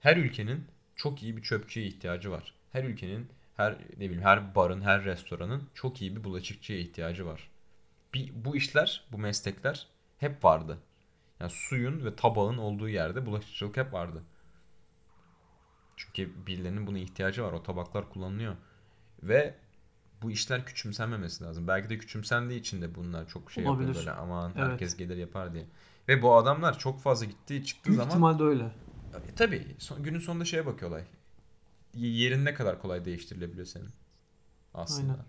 Her 0.00 0.16
ülkenin 0.16 0.64
çok 0.96 1.22
iyi 1.22 1.36
bir 1.36 1.42
çöpçüye 1.42 1.86
ihtiyacı 1.86 2.30
var. 2.30 2.54
Her 2.72 2.84
ülkenin 2.84 3.28
her 3.56 3.72
ne 3.72 4.00
bileyim 4.00 4.22
her 4.22 4.54
barın, 4.54 4.80
her 4.80 5.04
restoranın 5.04 5.68
çok 5.74 6.02
iyi 6.02 6.16
bir 6.16 6.24
bulaşıkçıya 6.24 6.78
ihtiyacı 6.78 7.26
var. 7.26 7.50
Bir, 8.14 8.32
bu 8.34 8.56
işler, 8.56 9.04
bu 9.12 9.18
meslekler 9.18 9.86
hep 10.18 10.44
vardı. 10.44 10.78
Yani 11.40 11.50
suyun 11.50 12.04
ve 12.04 12.16
tabağın 12.16 12.58
olduğu 12.58 12.88
yerde 12.88 13.26
bulaşıkçılık 13.26 13.76
hep 13.76 13.92
vardı. 13.92 14.22
Çünkü 15.96 16.46
birilerinin 16.46 16.86
buna 16.86 16.98
ihtiyacı 16.98 17.42
var. 17.44 17.52
O 17.52 17.62
tabaklar 17.62 18.10
kullanılıyor. 18.10 18.56
Ve 19.22 19.54
bu 20.22 20.30
işler 20.30 20.66
küçümsenmemesi 20.66 21.44
lazım. 21.44 21.68
Belki 21.68 21.90
de 21.90 21.98
küçümsendiği 21.98 22.60
için 22.60 22.82
de 22.82 22.94
bunlar 22.94 23.28
çok 23.28 23.50
şey 23.52 23.64
yapıyor 23.64 23.80
Olabilir. 23.84 23.98
böyle 23.98 24.10
aman 24.12 24.52
Evet. 24.56 24.70
herkes 24.70 24.96
gelir 24.96 25.16
yapar 25.16 25.54
diye. 25.54 25.64
Ve 26.08 26.22
bu 26.22 26.34
adamlar 26.36 26.78
çok 26.78 27.00
fazla 27.00 27.26
gittiği 27.26 27.64
çıktığı 27.64 27.88
Büyük 27.90 27.96
zaman 28.02 28.10
ihtimalle 28.10 28.42
öyle. 28.42 28.64
e, 29.28 29.34
tabii 29.36 29.66
son, 29.78 30.02
günün 30.02 30.18
sonunda 30.18 30.44
şeye 30.44 30.66
bakıyorlar. 30.66 31.02
Yerin 31.94 32.44
ne 32.44 32.54
kadar 32.54 32.82
kolay 32.82 33.04
değiştirilebiliyor 33.04 33.66
senin. 33.66 33.90
Aslında. 34.74 35.12
Aynen. 35.12 35.24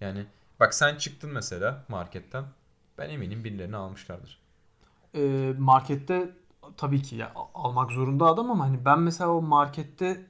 Yani 0.00 0.26
bak 0.60 0.74
sen 0.74 0.96
çıktın 0.96 1.30
mesela 1.32 1.84
marketten. 1.88 2.44
Ben 2.98 3.10
eminim 3.10 3.44
birilerini 3.44 3.76
almışlardır. 3.76 4.38
Ee, 5.14 5.54
markette 5.58 6.30
tabii 6.76 7.02
ki 7.02 7.16
ya, 7.16 7.32
almak 7.54 7.92
zorunda 7.92 8.26
adam 8.26 8.50
ama 8.50 8.64
hani 8.64 8.84
ben 8.84 9.00
mesela 9.00 9.30
o 9.30 9.42
markette 9.42 10.26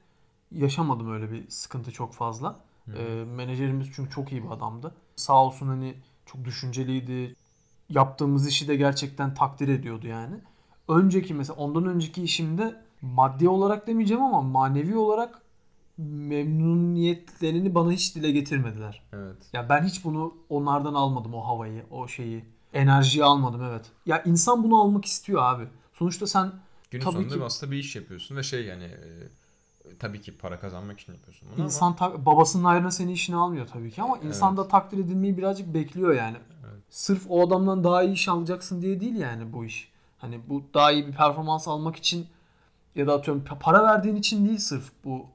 yaşamadım 0.51 1.13
öyle 1.13 1.31
bir 1.31 1.49
sıkıntı 1.49 1.91
çok 1.91 2.13
fazla. 2.13 2.59
Ee, 2.97 3.23
menajerimiz 3.35 3.87
çünkü 3.95 4.11
çok 4.11 4.31
iyi 4.31 4.43
bir 4.43 4.49
adamdı. 4.49 4.95
Sağ 5.15 5.45
olsun 5.45 5.67
hani 5.67 5.95
çok 6.25 6.45
düşünceliydi. 6.45 7.35
Yaptığımız 7.89 8.47
işi 8.47 8.67
de 8.67 8.75
gerçekten 8.75 9.33
takdir 9.33 9.67
ediyordu 9.67 10.07
yani. 10.07 10.35
Önceki 10.87 11.33
mesela 11.33 11.59
ondan 11.59 11.85
önceki 11.85 12.23
işimde 12.23 12.81
maddi 13.01 13.49
olarak 13.49 13.87
demeyeceğim 13.87 14.23
ama 14.23 14.41
manevi 14.41 14.97
olarak 14.97 15.41
memnuniyetlerini 15.97 17.75
bana 17.75 17.91
hiç 17.91 18.15
dile 18.15 18.31
getirmediler. 18.31 19.03
Evet. 19.13 19.37
Ya 19.53 19.69
ben 19.69 19.83
hiç 19.83 20.05
bunu 20.05 20.33
onlardan 20.49 20.93
almadım 20.93 21.33
o 21.33 21.47
havayı, 21.47 21.85
o 21.91 22.07
şeyi. 22.07 22.45
Enerjiyi 22.73 23.23
almadım 23.23 23.63
evet. 23.63 23.91
Ya 24.05 24.23
insan 24.23 24.63
bunu 24.63 24.81
almak 24.81 25.05
istiyor 25.05 25.41
abi. 25.43 25.67
Sonuçta 25.99 26.27
sen 26.27 26.51
Günün 26.91 27.03
Tabii 27.03 27.13
sonunda 27.13 27.35
ki. 27.35 27.43
aslında 27.43 27.71
bir 27.71 27.77
iş 27.77 27.95
yapıyorsun 27.95 28.35
ve 28.35 28.43
şey 28.43 28.65
yani 28.65 28.83
e, 28.83 28.97
tabii 29.99 30.21
ki 30.21 30.37
para 30.37 30.59
kazanmak 30.59 30.99
için 30.99 31.13
yapıyorsun 31.13 31.49
bunu 31.55 31.65
insan 31.65 31.95
ta- 31.95 32.25
babasının 32.25 32.63
ayrına 32.63 32.91
seni 32.91 33.11
işine 33.11 33.35
almıyor 33.35 33.67
tabii 33.67 33.91
ki 33.91 34.01
ama 34.01 34.17
insan 34.17 34.57
da 34.57 34.67
takdir 34.67 34.97
edilmeyi 34.97 35.37
birazcık 35.37 35.73
bekliyor 35.73 36.13
yani. 36.13 36.37
Evet. 36.71 36.81
Sırf 36.89 37.25
o 37.29 37.47
adamdan 37.47 37.83
daha 37.83 38.03
iyi 38.03 38.13
iş 38.13 38.27
alacaksın 38.27 38.81
diye 38.81 38.99
değil 38.99 39.15
yani 39.15 39.53
bu 39.53 39.65
iş. 39.65 39.91
Hani 40.17 40.39
bu 40.49 40.63
daha 40.73 40.91
iyi 40.91 41.07
bir 41.07 41.11
performans 41.13 41.67
almak 41.67 41.95
için 41.95 42.27
ya 42.95 43.07
da 43.07 43.13
atıyorum 43.13 43.43
pa- 43.43 43.59
para 43.59 43.83
verdiğin 43.83 44.15
için 44.15 44.47
değil 44.47 44.57
sırf 44.59 44.91
bu 45.03 45.25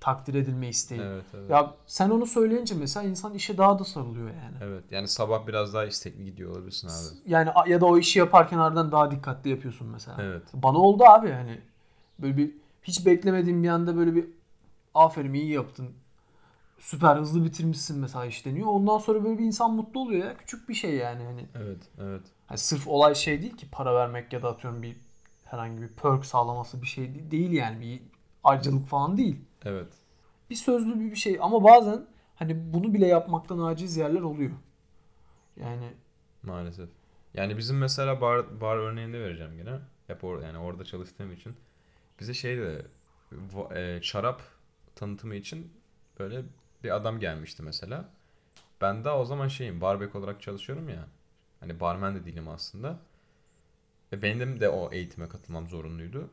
takdir 0.00 0.34
edilme 0.34 0.68
isteği. 0.68 1.00
evet 1.00 1.24
evet. 1.34 1.50
Ya 1.50 1.74
sen 1.86 2.10
onu 2.10 2.26
söyleyince 2.26 2.74
mesela 2.74 3.06
insan 3.06 3.34
işe 3.34 3.58
daha 3.58 3.78
da 3.78 3.84
sarılıyor 3.84 4.28
yani. 4.28 4.56
Evet. 4.62 4.84
Yani 4.90 5.08
sabah 5.08 5.46
biraz 5.46 5.74
daha 5.74 5.84
istekli 5.84 6.24
gidiyor 6.24 6.50
olabilirsin 6.50 6.88
abi. 6.88 7.30
Yani 7.32 7.50
ya 7.66 7.80
da 7.80 7.86
o 7.86 7.98
işi 7.98 8.18
yaparken 8.18 8.58
ardından 8.58 8.92
daha 8.92 9.10
dikkatli 9.10 9.50
yapıyorsun 9.50 9.88
mesela. 9.88 10.16
Evet. 10.22 10.42
Bana 10.54 10.78
oldu 10.78 11.04
abi 11.04 11.32
hani 11.32 11.60
böyle 12.18 12.36
bir 12.36 12.50
hiç 12.82 13.06
beklemediğim 13.06 13.62
bir 13.62 13.68
anda 13.68 13.96
böyle 13.96 14.14
bir 14.14 14.24
aferin 14.94 15.34
iyi 15.34 15.52
yaptın. 15.52 15.90
Süper 16.78 17.16
hızlı 17.16 17.44
bitirmişsin 17.44 17.98
mesela 17.98 18.26
iş 18.26 18.46
deniyor. 18.46 18.66
Ondan 18.66 18.98
sonra 18.98 19.24
böyle 19.24 19.38
bir 19.38 19.44
insan 19.44 19.74
mutlu 19.74 20.00
oluyor 20.00 20.24
ya. 20.24 20.36
Küçük 20.36 20.68
bir 20.68 20.74
şey 20.74 20.94
yani 20.94 21.24
hani. 21.24 21.46
Evet. 21.54 21.82
Evet. 22.00 22.22
Hani 22.46 22.58
sırf 22.58 22.88
olay 22.88 23.14
şey 23.14 23.42
değil 23.42 23.56
ki 23.56 23.66
para 23.72 23.94
vermek 23.94 24.32
ya 24.32 24.42
da 24.42 24.48
atıyorum 24.48 24.82
bir 24.82 24.96
herhangi 25.44 25.82
bir 25.82 25.88
perk 25.88 26.24
sağlaması 26.26 26.82
bir 26.82 26.86
şey 26.86 27.14
de- 27.14 27.30
değil 27.30 27.50
yani. 27.50 27.80
Bir 27.80 28.02
ayrıcalık 28.44 28.86
falan 28.86 29.16
değil. 29.16 29.40
Evet. 29.64 29.92
Bir 30.50 30.54
sözlü 30.54 31.00
bir 31.00 31.16
şey 31.16 31.38
ama 31.40 31.64
bazen 31.64 32.06
hani 32.34 32.72
bunu 32.72 32.94
bile 32.94 33.06
yapmaktan 33.06 33.58
aciz 33.58 33.96
yerler 33.96 34.20
oluyor. 34.20 34.50
Yani 35.56 35.94
Maalesef. 36.42 36.88
Yani 37.34 37.58
bizim 37.58 37.78
mesela 37.78 38.20
bar, 38.20 38.60
bar 38.60 38.76
örneğinde 38.76 39.20
vereceğim 39.20 39.56
gene. 39.56 39.78
Hep 40.06 40.24
or, 40.24 40.42
yani 40.42 40.58
orada 40.58 40.84
çalıştığım 40.84 41.32
için. 41.32 41.56
Bize 42.20 42.34
şey 42.34 42.58
de 42.58 42.86
e, 43.74 44.02
şarap 44.02 44.42
tanıtımı 44.94 45.34
için 45.34 45.72
böyle 46.18 46.42
bir 46.84 46.96
adam 46.96 47.20
gelmişti 47.20 47.62
mesela. 47.62 48.08
Ben 48.80 49.04
daha 49.04 49.18
o 49.18 49.24
zaman 49.24 49.48
şeyim 49.48 49.80
barbek 49.80 50.14
olarak 50.14 50.42
çalışıyorum 50.42 50.88
ya. 50.88 51.06
Hani 51.60 51.80
barmen 51.80 52.14
de 52.14 52.24
değilim 52.24 52.48
aslında. 52.48 52.98
Ve 54.12 54.22
benim 54.22 54.60
de 54.60 54.68
o 54.68 54.92
eğitime 54.92 55.28
katılmam 55.28 55.68
zorunluydu. 55.68 56.30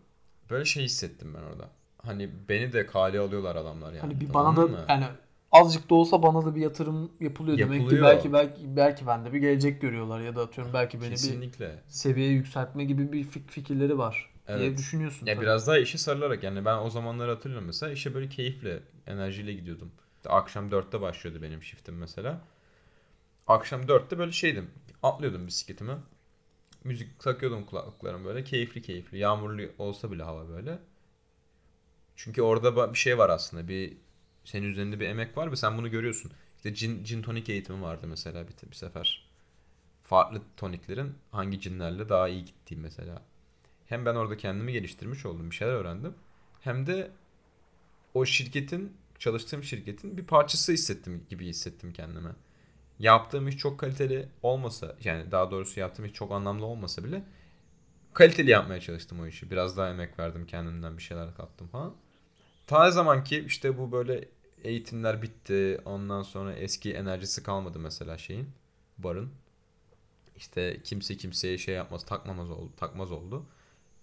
Böyle 0.49 0.65
şey 0.65 0.83
hissettim 0.83 1.33
ben 1.33 1.43
orada. 1.43 1.69
Hani 1.97 2.29
beni 2.49 2.73
de 2.73 2.85
kale 2.87 3.19
alıyorlar 3.19 3.55
adamlar 3.55 3.87
yani. 3.93 3.99
Hani 4.01 4.21
bir 4.21 4.33
bana 4.33 4.55
da 4.57 4.67
mı? 4.67 4.85
yani 4.89 5.05
azıcık 5.51 5.89
da 5.89 5.95
olsa 5.95 6.23
bana 6.23 6.45
da 6.45 6.55
bir 6.55 6.61
yatırım 6.61 7.11
yapılıyor, 7.19 7.57
demek 7.57 7.89
ki 7.89 7.95
Yapılıyor. 7.95 8.07
belki 8.07 8.33
belki 8.33 8.75
belki 8.77 9.07
bende 9.07 9.33
bir 9.33 9.39
gelecek 9.39 9.81
görüyorlar 9.81 10.21
ya 10.21 10.35
da 10.35 10.41
atıyorum 10.41 10.73
belki 10.73 11.01
beni 11.01 11.09
bir 11.09 11.15
Kesinlikle. 11.15 11.79
seviye 11.87 12.29
yükseltme 12.29 12.83
gibi 12.85 13.11
bir 13.11 13.23
fik- 13.25 13.47
fikirleri 13.47 13.97
var 13.97 14.29
diye 14.47 14.57
Evet. 14.57 14.77
düşünüyorsun. 14.77 15.27
Ya 15.27 15.35
tabii. 15.35 15.45
biraz 15.45 15.67
daha 15.67 15.77
işe 15.77 15.97
sarılarak 15.97 16.43
yani 16.43 16.65
ben 16.65 16.77
o 16.77 16.89
zamanları 16.89 17.31
hatırlıyorum 17.31 17.67
mesela 17.67 17.91
işe 17.91 18.13
böyle 18.13 18.29
keyifle, 18.29 18.79
enerjiyle 19.07 19.53
gidiyordum. 19.53 19.91
İşte 20.17 20.29
akşam 20.29 20.71
4'te 20.71 21.01
başlıyordu 21.01 21.41
benim 21.41 21.63
shiftim 21.63 21.95
mesela. 21.97 22.41
Akşam 23.47 23.87
4'te 23.87 24.17
böyle 24.17 24.31
şeydim. 24.31 24.69
Atlıyordum 25.03 25.47
bisikletime. 25.47 25.97
Müzik 26.83 27.19
takıyordum 27.19 27.65
kulaklıklarım 27.65 28.25
böyle. 28.25 28.43
Keyifli 28.43 28.81
keyifli. 28.81 29.17
Yağmurlu 29.17 29.63
olsa 29.77 30.11
bile 30.11 30.23
hava 30.23 30.49
böyle. 30.49 30.79
Çünkü 32.17 32.41
orada 32.41 32.93
bir 32.93 32.97
şey 32.97 33.17
var 33.17 33.29
aslında. 33.29 33.67
Bir 33.67 33.97
senin 34.45 34.67
üzerinde 34.67 34.99
bir 34.99 35.07
emek 35.07 35.37
var 35.37 35.51
ve 35.51 35.55
sen 35.55 35.77
bunu 35.77 35.91
görüyorsun. 35.91 36.31
İşte 36.57 36.73
cin, 36.73 37.03
cin 37.03 37.21
tonik 37.21 37.49
eğitimi 37.49 37.81
vardı 37.81 38.07
mesela 38.07 38.47
bir, 38.47 38.71
bir 38.71 38.75
sefer. 38.75 39.27
Farklı 40.03 40.41
toniklerin 40.57 41.13
hangi 41.31 41.61
cinlerle 41.61 42.09
daha 42.09 42.27
iyi 42.27 42.45
gittiği 42.45 42.75
mesela. 42.77 43.21
Hem 43.85 44.05
ben 44.05 44.15
orada 44.15 44.37
kendimi 44.37 44.71
geliştirmiş 44.73 45.25
oldum, 45.25 45.51
bir 45.51 45.55
şeyler 45.55 45.73
öğrendim. 45.73 46.13
Hem 46.61 46.87
de 46.87 47.11
o 48.13 48.25
şirketin, 48.25 48.97
çalıştığım 49.19 49.63
şirketin 49.63 50.17
bir 50.17 50.25
parçası 50.25 50.71
hissettim 50.71 51.25
gibi 51.29 51.45
hissettim 51.45 51.93
kendime. 51.93 52.29
Yaptığım 52.99 53.47
iş 53.47 53.57
çok 53.57 53.79
kaliteli 53.79 54.29
olmasa, 54.43 54.95
yani 55.03 55.31
daha 55.31 55.51
doğrusu 55.51 55.79
yaptığım 55.79 56.05
iş 56.05 56.13
çok 56.13 56.31
anlamlı 56.31 56.65
olmasa 56.65 57.03
bile 57.03 57.23
kaliteli 58.13 58.49
yapmaya 58.49 58.81
çalıştım 58.81 59.19
o 59.19 59.27
işi. 59.27 59.51
Biraz 59.51 59.77
daha 59.77 59.89
emek 59.89 60.19
verdim 60.19 60.45
kendimden 60.45 60.97
bir 60.97 61.03
şeyler 61.03 61.35
kattım 61.35 61.67
falan. 61.67 61.95
Ta 62.67 62.91
zaman 62.91 63.23
ki 63.23 63.43
işte 63.47 63.77
bu 63.77 63.91
böyle 63.91 64.25
eğitimler 64.63 65.21
bitti. 65.21 65.81
Ondan 65.85 66.21
sonra 66.21 66.53
eski 66.53 66.93
enerjisi 66.93 67.43
kalmadı 67.43 67.79
mesela 67.79 68.17
şeyin. 68.17 68.49
Barın. 68.97 69.31
İşte 70.35 70.81
kimse 70.83 71.17
kimseye 71.17 71.57
şey 71.57 71.75
yapmaz, 71.75 72.05
takmamaz 72.05 72.51
oldu, 72.51 72.71
takmaz 72.77 73.11
oldu. 73.11 73.45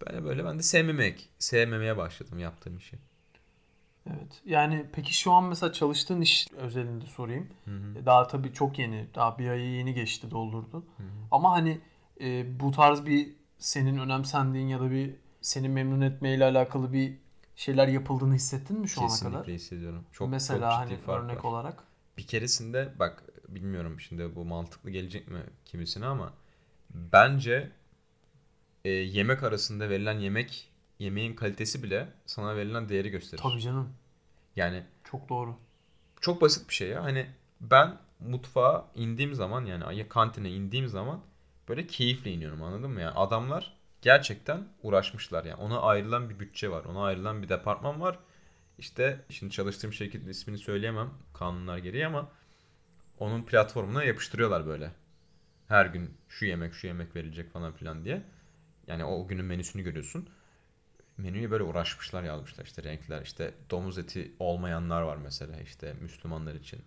Böyle 0.06 0.24
böyle 0.24 0.44
ben 0.44 0.58
de 0.58 0.62
sevmemeye, 0.62 1.16
sevmemeye 1.38 1.96
başladım 1.96 2.38
yaptığım 2.38 2.76
işi. 2.76 2.96
Evet. 4.06 4.42
Yani 4.44 4.86
peki 4.92 5.14
şu 5.14 5.32
an 5.32 5.44
mesela 5.44 5.72
çalıştığın 5.72 6.20
iş 6.20 6.46
özelinde 6.56 7.06
sorayım. 7.06 7.48
Hı 7.64 7.70
hı. 7.70 8.06
Daha 8.06 8.26
tabii 8.26 8.52
çok 8.52 8.78
yeni. 8.78 9.06
Daha 9.14 9.38
bir 9.38 9.48
ayı 9.48 9.70
yeni 9.70 9.94
geçti 9.94 10.30
doldurdu. 10.30 10.84
Hı 10.96 11.02
hı. 11.02 11.06
Ama 11.30 11.52
hani 11.52 11.80
e, 12.20 12.60
bu 12.60 12.70
tarz 12.70 13.06
bir 13.06 13.28
senin 13.58 13.98
önemsendiğin 13.98 14.68
ya 14.68 14.80
da 14.80 14.90
bir 14.90 15.14
seni 15.40 15.68
memnun 15.68 16.00
etmeyle 16.00 16.44
alakalı 16.44 16.92
bir 16.92 17.23
şeyler 17.56 17.88
yapıldığını 17.88 18.34
hissettin 18.34 18.80
mi 18.80 18.88
şu 18.88 19.00
Kesinlikle 19.00 19.26
ana 19.26 19.32
kadar? 19.32 19.46
Kesinlikle 19.46 19.54
hissediyorum. 19.54 20.04
Çok, 20.12 20.28
Mesela 20.28 20.70
çok 20.70 20.78
hani 20.78 20.98
örnek 21.08 21.44
var. 21.44 21.50
olarak. 21.50 21.84
Bir 22.18 22.26
keresinde 22.26 22.92
bak 22.98 23.22
bilmiyorum 23.48 24.00
şimdi 24.00 24.36
bu 24.36 24.44
mantıklı 24.44 24.90
gelecek 24.90 25.28
mi 25.28 25.42
kimisine 25.64 26.06
ama 26.06 26.32
bence 26.94 27.70
e, 28.84 28.90
yemek 28.90 29.42
arasında 29.42 29.88
verilen 29.90 30.18
yemek 30.18 30.70
yemeğin 30.98 31.34
kalitesi 31.34 31.82
bile 31.82 32.08
sana 32.26 32.56
verilen 32.56 32.88
değeri 32.88 33.10
gösterir. 33.10 33.42
Tabii 33.42 33.60
canım. 33.60 33.94
Yani 34.56 34.82
çok 35.04 35.28
doğru. 35.28 35.56
Çok 36.20 36.40
basit 36.40 36.68
bir 36.68 36.74
şey 36.74 36.88
ya. 36.88 37.04
Hani 37.04 37.26
ben 37.60 37.98
mutfağa 38.20 38.86
indiğim 38.94 39.34
zaman 39.34 39.64
yani 39.64 39.98
ya 39.98 40.08
kantine 40.08 40.50
indiğim 40.50 40.88
zaman 40.88 41.20
böyle 41.68 41.86
keyifle 41.86 42.32
iniyorum 42.32 42.62
anladın 42.62 42.90
mı? 42.90 43.00
Yani 43.00 43.14
adamlar 43.14 43.73
gerçekten 44.04 44.68
uğraşmışlar 44.82 45.44
yani. 45.44 45.60
Ona 45.60 45.80
ayrılan 45.80 46.30
bir 46.30 46.38
bütçe 46.38 46.70
var. 46.70 46.84
Ona 46.84 47.04
ayrılan 47.04 47.42
bir 47.42 47.48
departman 47.48 48.00
var. 48.00 48.18
İşte 48.78 49.20
şimdi 49.28 49.52
çalıştığım 49.52 49.92
şirketin 49.92 50.28
ismini 50.28 50.58
söyleyemem 50.58 51.10
kanunlar 51.34 51.78
gereği 51.78 52.06
ama 52.06 52.30
onun 53.18 53.42
platformuna 53.42 54.04
yapıştırıyorlar 54.04 54.66
böyle. 54.66 54.90
Her 55.68 55.86
gün 55.86 56.16
şu 56.28 56.44
yemek 56.44 56.74
şu 56.74 56.86
yemek 56.86 57.16
verilecek 57.16 57.52
falan 57.52 57.72
filan 57.72 58.04
diye. 58.04 58.22
Yani 58.86 59.04
o 59.04 59.28
günün 59.28 59.44
menüsünü 59.44 59.82
görüyorsun. 59.82 60.28
Menüye 61.16 61.50
böyle 61.50 61.64
uğraşmışlar 61.64 62.22
yazmışlar 62.22 62.64
işte 62.64 62.82
renkler 62.82 63.22
işte 63.22 63.54
domuz 63.70 63.98
eti 63.98 64.32
olmayanlar 64.38 65.02
var 65.02 65.16
mesela 65.16 65.60
işte 65.60 65.92
Müslümanlar 66.00 66.54
için. 66.54 66.80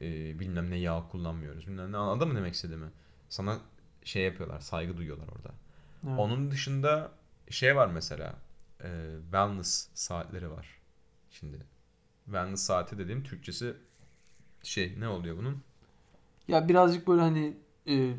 Ee, 0.00 0.38
bilmem 0.38 0.70
ne 0.70 0.76
yağ 0.76 1.08
kullanmıyoruz. 1.10 1.66
Bilmem 1.66 1.92
ne 1.92 1.96
anladın 1.96 2.28
mı 2.28 2.36
demek 2.36 2.54
istediğimi? 2.54 2.90
Sana 3.28 3.60
şey 4.04 4.24
yapıyorlar 4.24 4.60
saygı 4.60 4.96
duyuyorlar 4.96 5.28
orada. 5.28 5.65
Evet. 6.06 6.18
Onun 6.18 6.50
dışında 6.50 7.12
şey 7.50 7.76
var 7.76 7.86
mesela 7.86 8.34
e, 8.84 8.88
wellness 9.22 9.88
saatleri 9.94 10.50
var. 10.50 10.66
Şimdi 11.30 11.56
wellness 12.24 12.60
saati 12.60 12.98
dediğim 12.98 13.22
Türkçesi 13.22 13.76
şey 14.62 15.00
ne 15.00 15.08
oluyor 15.08 15.36
bunun? 15.36 15.62
Ya 16.48 16.68
birazcık 16.68 17.08
böyle 17.08 17.20
hani 17.20 17.56
e, 17.88 18.14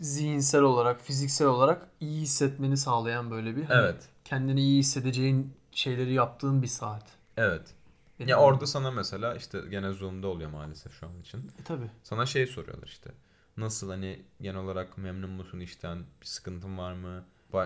zihinsel 0.00 0.62
olarak, 0.62 1.00
fiziksel 1.00 1.48
olarak 1.48 1.88
iyi 2.00 2.20
hissetmeni 2.20 2.76
sağlayan 2.76 3.30
böyle 3.30 3.56
bir. 3.56 3.64
Hani 3.64 3.80
evet. 3.80 4.08
Kendini 4.24 4.60
iyi 4.60 4.78
hissedeceğin 4.78 5.54
şeyleri 5.72 6.12
yaptığın 6.12 6.62
bir 6.62 6.66
saat. 6.66 7.04
Evet. 7.36 7.74
Benim 8.18 8.28
ya 8.28 8.40
orada 8.40 8.66
sana 8.66 8.90
mesela 8.90 9.34
işte 9.34 9.60
gene 9.70 9.92
Zoom'da 9.92 10.28
oluyor 10.28 10.50
maalesef 10.50 10.92
şu 11.00 11.06
an 11.06 11.20
için. 11.20 11.38
E 11.60 11.64
tabi. 11.64 11.90
Sana 12.02 12.26
şey 12.26 12.46
soruyorlar 12.46 12.86
işte. 12.86 13.10
Nasıl 13.60 13.90
hani 13.90 14.22
genel 14.40 14.60
olarak 14.60 14.98
memnun 14.98 15.30
musun 15.30 15.60
işten? 15.60 15.98
Bir 16.20 16.26
sıkıntın 16.26 16.78
var 16.78 16.92
mı? 16.92 17.24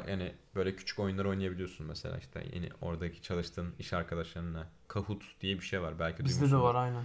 Yani 0.09 0.33
böyle 0.55 0.77
küçük 0.77 0.99
oyunlar 0.99 1.25
oynayabiliyorsun 1.25 1.87
mesela 1.87 2.19
işte 2.19 2.47
yeni 2.53 2.69
oradaki 2.81 3.23
çalıştığın 3.23 3.75
iş 3.79 3.93
arkadaşlarına. 3.93 4.67
Kahoot 4.89 5.23
diye 5.41 5.55
bir 5.57 5.65
şey 5.65 5.83
var 5.83 5.99
belki 5.99 6.25
Bizde 6.25 6.51
de 6.51 6.57
var 6.57 6.75
aynen. 6.75 7.05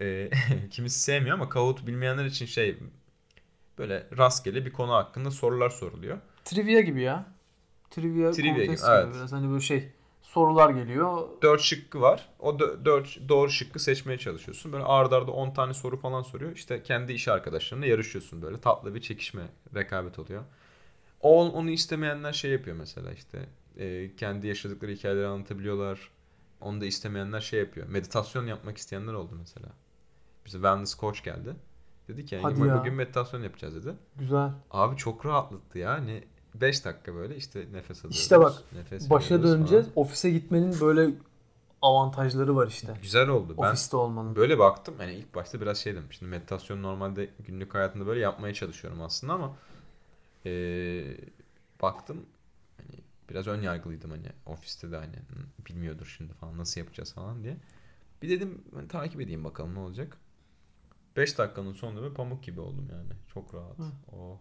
Ee, 0.00 0.30
kimisi 0.70 1.00
sevmiyor 1.00 1.34
ama 1.34 1.48
Kahoot 1.48 1.86
bilmeyenler 1.86 2.24
için 2.24 2.46
şey 2.46 2.78
böyle 3.78 4.06
rastgele 4.18 4.66
bir 4.66 4.72
konu 4.72 4.92
hakkında 4.92 5.30
sorular 5.30 5.70
soruluyor. 5.70 6.18
Trivia 6.44 6.80
gibi 6.80 7.02
ya. 7.02 7.26
Trivia, 7.90 8.30
Trivia 8.30 8.64
gibi, 8.64 8.76
evet. 8.88 9.14
biraz 9.14 9.32
hani 9.32 9.48
böyle 9.50 9.60
şey 9.60 9.92
sorular 10.22 10.70
geliyor. 10.70 11.28
Dört 11.42 11.60
şıkkı 11.60 12.00
var. 12.00 12.28
O 12.38 12.58
dört 12.58 13.28
doğru 13.28 13.50
şıkkı 13.50 13.78
seçmeye 13.78 14.18
çalışıyorsun. 14.18 14.72
Böyle 14.72 14.84
ardarda 14.84 15.16
arda 15.16 15.30
10 15.30 15.50
tane 15.50 15.74
soru 15.74 15.96
falan 15.96 16.22
soruyor. 16.22 16.52
İşte 16.52 16.82
kendi 16.82 17.12
iş 17.12 17.28
arkadaşlarına 17.28 17.86
yarışıyorsun 17.86 18.42
böyle. 18.42 18.60
Tatlı 18.60 18.94
bir 18.94 19.00
çekişme, 19.00 19.42
rekabet 19.74 20.18
oluyor. 20.18 20.42
O, 21.20 21.50
onu 21.50 21.70
istemeyenler 21.70 22.32
şey 22.32 22.50
yapıyor 22.50 22.76
mesela 22.76 23.12
işte. 23.12 23.46
E, 23.76 24.16
kendi 24.16 24.46
yaşadıkları 24.46 24.92
hikayeleri 24.92 25.26
anlatabiliyorlar. 25.26 26.10
Onu 26.60 26.80
da 26.80 26.84
istemeyenler 26.84 27.40
şey 27.40 27.60
yapıyor. 27.60 27.88
Meditasyon 27.88 28.46
yapmak 28.46 28.78
isteyenler 28.78 29.12
oldu 29.12 29.34
mesela. 29.38 29.68
Bize 30.46 30.58
wellness 30.58 31.00
coach 31.00 31.24
geldi. 31.24 31.56
Dedi 32.08 32.26
ki 32.26 32.34
yani 32.34 32.68
ya. 32.68 32.78
bugün 32.80 32.94
meditasyon 32.94 33.42
yapacağız 33.42 33.74
dedi. 33.74 33.96
Güzel. 34.16 34.50
Abi 34.70 34.96
çok 34.96 35.26
rahatlattı 35.26 35.78
ya. 35.78 35.90
Hani 35.90 36.24
5 36.54 36.84
dakika 36.84 37.14
böyle 37.14 37.36
işte 37.36 37.66
nefes 37.72 37.98
alıyoruz. 37.98 38.16
İşte 38.16 38.40
bak 38.40 38.52
nefes 38.72 39.10
başa 39.10 39.42
döneceğiz. 39.42 39.84
Falan. 39.84 40.06
Ofise 40.06 40.30
gitmenin 40.30 40.80
böyle 40.80 41.10
avantajları 41.82 42.56
var 42.56 42.66
işte. 42.66 42.94
Güzel 43.02 43.28
oldu. 43.28 43.54
Ofiste 43.56 43.96
ben 43.96 44.02
olmanın. 44.02 44.36
Böyle 44.36 44.58
baktım. 44.58 44.94
Hani 44.98 45.14
ilk 45.14 45.34
başta 45.34 45.60
biraz 45.60 45.78
şeydim. 45.78 46.04
Şimdi 46.10 46.30
meditasyon 46.30 46.82
normalde 46.82 47.30
günlük 47.38 47.74
hayatımda 47.74 48.06
böyle 48.06 48.20
yapmaya 48.20 48.54
çalışıyorum 48.54 49.02
aslında 49.02 49.32
ama 49.32 49.56
ee, 50.46 51.16
baktım 51.82 52.26
hani 52.76 53.00
biraz 53.30 53.46
ön 53.46 53.62
yargılıydım 53.62 54.10
hani 54.10 54.26
ofiste 54.46 54.92
de 54.92 54.96
hani 54.96 55.16
bilmiyordur 55.68 56.14
şimdi 56.16 56.32
falan 56.32 56.58
nasıl 56.58 56.80
yapacağız 56.80 57.12
falan 57.12 57.44
diye. 57.44 57.56
Bir 58.22 58.28
dedim 58.28 58.64
ben 58.76 58.88
takip 58.88 59.20
edeyim 59.20 59.44
bakalım 59.44 59.74
ne 59.74 59.78
olacak. 59.78 60.16
5 61.16 61.38
dakikanın 61.38 61.72
sonunda 61.72 62.10
bir 62.10 62.14
pamuk 62.14 62.42
gibi 62.44 62.60
oldum 62.60 62.88
yani. 62.92 63.12
Çok 63.34 63.54
rahat. 63.54 63.78
Hı. 63.78 64.16
O 64.16 64.40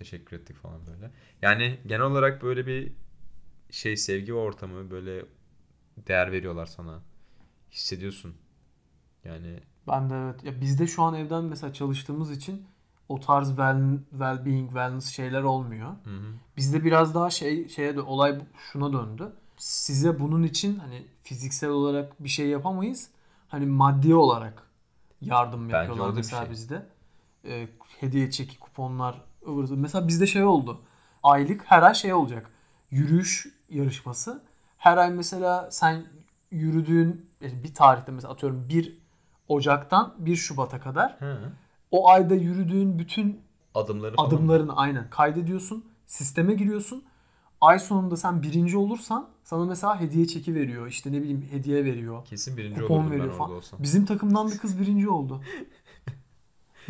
teşekkür 0.00 0.36
ettik 0.36 0.56
falan 0.56 0.86
böyle. 0.86 1.10
Yani 1.42 1.78
genel 1.86 2.02
olarak 2.02 2.42
böyle 2.42 2.66
bir 2.66 2.92
şey 3.70 3.96
sevgi 3.96 4.34
ortamı 4.34 4.90
böyle 4.90 5.24
değer 5.96 6.32
veriyorlar 6.32 6.66
sana. 6.66 7.00
Hissediyorsun. 7.70 8.34
Yani 9.24 9.60
ben 9.88 10.10
de 10.10 10.14
evet. 10.14 10.44
Ya 10.44 10.60
bizde 10.60 10.86
şu 10.86 11.02
an 11.02 11.14
evden 11.14 11.44
mesela 11.44 11.72
çalıştığımız 11.72 12.30
için 12.30 12.66
o 13.08 13.20
tarz 13.20 13.48
well, 13.48 13.98
well-being, 14.12 14.66
wellness 14.66 15.06
şeyler 15.06 15.42
olmuyor. 15.42 15.90
Hı 16.04 16.10
hı. 16.10 16.32
Bizde 16.56 16.84
biraz 16.84 17.14
daha 17.14 17.30
şey 17.30 17.68
şeye 17.68 17.96
de 17.96 18.00
olay 18.00 18.40
şuna 18.72 18.92
döndü. 18.92 19.32
Size 19.56 20.20
bunun 20.20 20.42
için 20.42 20.76
hani 20.76 21.06
fiziksel 21.22 21.70
olarak 21.70 22.24
bir 22.24 22.28
şey 22.28 22.48
yapamayız. 22.48 23.10
Hani 23.48 23.66
maddi 23.66 24.14
olarak 24.14 24.62
yardım 25.20 25.68
Bence 25.68 25.76
yapıyorlar 25.76 26.14
mesela 26.14 26.42
şey. 26.42 26.50
bizde. 26.50 26.86
E, 27.44 27.68
hediye 28.00 28.30
çeki 28.30 28.58
kuponlar 28.58 29.29
ıvır 29.48 29.70
Mesela 29.70 30.08
bizde 30.08 30.26
şey 30.26 30.44
oldu. 30.44 30.80
Aylık 31.22 31.62
her 31.64 31.82
ay 31.82 31.94
şey 31.94 32.12
olacak. 32.12 32.50
Yürüyüş 32.90 33.46
yarışması. 33.70 34.42
Her 34.78 34.96
ay 34.96 35.10
mesela 35.10 35.70
sen 35.70 36.06
yürüdüğün 36.50 37.26
bir 37.40 37.74
tarihte 37.74 38.12
mesela 38.12 38.32
atıyorum 38.32 38.68
1 38.68 38.98
Ocak'tan 39.48 40.14
1 40.18 40.36
Şubat'a 40.36 40.80
kadar 40.80 41.16
Hı. 41.18 41.38
o 41.90 42.08
ayda 42.08 42.34
yürüdüğün 42.34 42.98
bütün 42.98 43.40
adımları 43.74 44.14
adımlarını 44.18 44.76
aynen 44.76 45.10
kaydediyorsun. 45.10 45.84
Sisteme 46.06 46.54
giriyorsun. 46.54 47.04
Ay 47.60 47.78
sonunda 47.78 48.16
sen 48.16 48.42
birinci 48.42 48.76
olursan 48.76 49.28
sana 49.44 49.64
mesela 49.64 50.00
hediye 50.00 50.26
çeki 50.26 50.54
veriyor. 50.54 50.86
İşte 50.86 51.12
ne 51.12 51.22
bileyim 51.22 51.48
hediye 51.50 51.84
veriyor. 51.84 52.24
Kesin 52.24 52.56
birinci 52.56 52.80
Kupon 52.80 53.10
veriyor 53.10 53.34
falan. 53.34 53.62
Bizim 53.78 54.06
takımdan 54.06 54.50
bir 54.50 54.58
kız 54.58 54.80
birinci 54.80 55.08
oldu. 55.08 55.40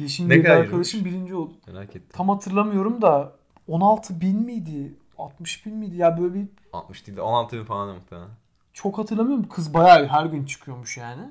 Yeşim 0.01 0.29
ne 0.29 0.35
bir 0.35 0.49
arkadaşım 0.49 1.05
birinci 1.05 1.35
oldu. 1.35 1.53
Merak 1.67 1.89
ettim. 1.89 2.09
Tam 2.13 2.29
hatırlamıyorum 2.29 3.03
da 3.03 3.33
16 3.69 4.21
bin 4.21 4.43
miydi? 4.43 4.95
60 5.19 5.67
bin 5.67 5.77
miydi? 5.77 5.97
Ya 5.97 6.19
böyle 6.21 6.35
bir... 6.35 6.47
60 6.73 7.07
değil 7.07 7.17
de 7.17 7.23
16 7.23 7.59
bin 7.59 7.65
falan 7.65 7.95
muhtemelen. 7.95 8.29
Çok 8.73 8.99
hatırlamıyorum. 8.99 9.49
Kız 9.49 9.75
bayağı 9.75 10.07
her 10.07 10.27
gün 10.27 10.45
çıkıyormuş 10.45 10.97
yani. 10.97 11.23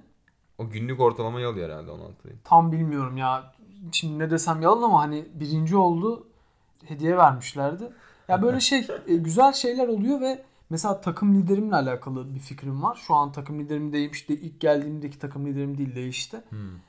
O 0.57 0.69
günlük 0.69 0.99
ortalamayı 0.99 1.47
alıyor 1.47 1.69
herhalde 1.69 1.91
16 1.91 2.29
bin. 2.29 2.37
Tam 2.43 2.71
bilmiyorum 2.71 3.17
ya. 3.17 3.53
Şimdi 3.91 4.19
ne 4.19 4.31
desem 4.31 4.61
yalan 4.61 4.81
ama 4.81 5.01
hani 5.01 5.25
birinci 5.33 5.75
oldu. 5.75 6.27
Hediye 6.85 7.17
vermişlerdi. 7.17 7.83
Ya 8.27 8.41
böyle 8.41 8.59
şey 8.59 8.79
e, 9.07 9.15
güzel 9.15 9.53
şeyler 9.53 9.87
oluyor 9.87 10.21
ve 10.21 10.43
mesela 10.69 11.01
takım 11.01 11.35
liderimle 11.35 11.75
alakalı 11.75 12.35
bir 12.35 12.39
fikrim 12.39 12.83
var. 12.83 12.99
Şu 13.07 13.15
an 13.15 13.31
takım 13.31 13.59
liderim 13.59 13.93
değişti. 13.93 14.33
İlk 14.33 14.59
geldiğimdeki 14.59 15.19
takım 15.19 15.45
liderim 15.45 15.77
değil 15.77 15.95
değişti. 15.95 16.41
Hmm 16.49 16.88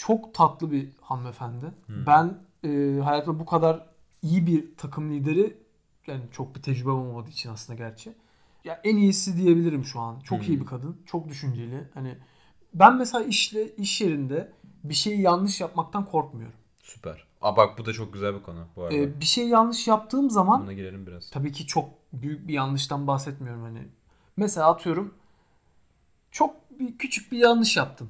çok 0.00 0.34
tatlı 0.34 0.70
bir 0.72 0.88
hanımefendi. 1.00 1.66
Ben 1.88 2.38
e, 2.64 3.00
hayatımda 3.04 3.38
bu 3.38 3.46
kadar 3.46 3.86
iyi 4.22 4.46
bir 4.46 4.76
takım 4.76 5.12
lideri 5.12 5.56
yani 6.06 6.22
çok 6.32 6.56
bir 6.56 6.62
tecrübem 6.62 6.94
olmadığı 6.94 7.28
için 7.30 7.50
aslında 7.50 7.76
gerçi. 7.78 8.14
Ya 8.64 8.80
en 8.84 8.96
iyisi 8.96 9.36
diyebilirim 9.36 9.84
şu 9.84 10.00
an. 10.00 10.20
Çok 10.20 10.48
iyi 10.48 10.60
bir 10.60 10.66
kadın. 10.66 10.96
Çok 11.06 11.28
düşünceli. 11.28 11.88
Hani 11.94 12.18
ben 12.74 12.96
mesela 12.96 13.24
işle 13.24 13.76
iş 13.76 14.00
yerinde 14.00 14.52
bir 14.84 14.94
şeyi 14.94 15.20
yanlış 15.20 15.60
yapmaktan 15.60 16.04
korkmuyorum. 16.04 16.56
Süper. 16.82 17.24
Aa 17.42 17.56
bak 17.56 17.78
bu 17.78 17.86
da 17.86 17.92
çok 17.92 18.12
güzel 18.12 18.34
bir 18.34 18.42
konu 18.42 18.66
bu 18.76 18.82
arada. 18.82 18.96
Ee, 18.96 19.20
bir 19.20 19.24
şey 19.24 19.48
yanlış 19.48 19.88
yaptığım 19.88 20.30
zaman 20.30 20.62
Buna 20.62 20.72
girelim 20.72 21.06
biraz. 21.06 21.30
tabii 21.30 21.52
ki 21.52 21.66
çok 21.66 21.88
büyük 22.12 22.48
bir 22.48 22.54
yanlıştan 22.54 23.06
bahsetmiyorum 23.06 23.62
hani. 23.62 23.88
Mesela 24.36 24.70
atıyorum 24.70 25.14
çok 26.30 26.80
bir 26.80 26.98
küçük 26.98 27.32
bir 27.32 27.38
yanlış 27.38 27.76
yaptın. 27.76 28.08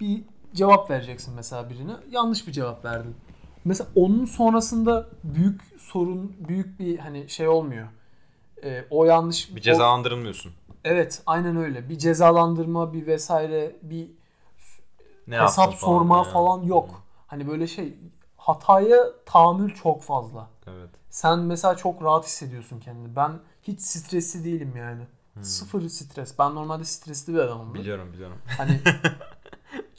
Bir 0.00 0.24
cevap 0.54 0.90
vereceksin 0.90 1.34
mesela 1.34 1.70
birine. 1.70 1.92
Yanlış 2.10 2.46
bir 2.46 2.52
cevap 2.52 2.84
verdin. 2.84 3.16
Mesela 3.64 3.90
onun 3.94 4.24
sonrasında 4.24 5.06
büyük 5.24 5.60
sorun, 5.78 6.36
büyük 6.48 6.78
bir 6.80 6.98
hani 6.98 7.28
şey 7.28 7.48
olmuyor. 7.48 7.88
Ee, 8.64 8.84
o 8.90 9.04
yanlış 9.04 9.50
Bir 9.56 9.60
o- 9.60 9.62
cezalandırılmıyorsun. 9.62 10.52
Evet, 10.84 11.22
aynen 11.26 11.56
öyle. 11.56 11.88
Bir 11.88 11.98
cezalandırma, 11.98 12.92
bir 12.92 13.06
vesaire, 13.06 13.76
bir 13.82 14.10
Ne 15.26 15.38
hesap 15.40 15.74
falan 15.74 15.94
sorma 15.98 16.16
ya. 16.16 16.24
falan 16.24 16.62
yok. 16.62 17.02
Hani 17.26 17.48
böyle 17.48 17.66
şey 17.66 17.94
hataya 18.36 19.04
tahammül 19.26 19.74
çok 19.74 20.02
fazla. 20.02 20.48
Evet. 20.66 20.90
Sen 21.10 21.38
mesela 21.38 21.76
çok 21.76 22.02
rahat 22.02 22.24
hissediyorsun 22.26 22.80
kendini. 22.80 23.16
Ben 23.16 23.32
hiç 23.62 23.80
stresli 23.80 24.44
değilim 24.44 24.72
yani. 24.76 25.02
Hmm. 25.34 25.42
Sıfır 25.44 25.88
stres. 25.88 26.38
Ben 26.38 26.54
normalde 26.54 26.84
stresli 26.84 27.34
bir 27.34 27.38
adamım. 27.38 27.74
Biliyorum 27.74 28.12
biliyorum. 28.12 28.38
Hani 28.58 28.80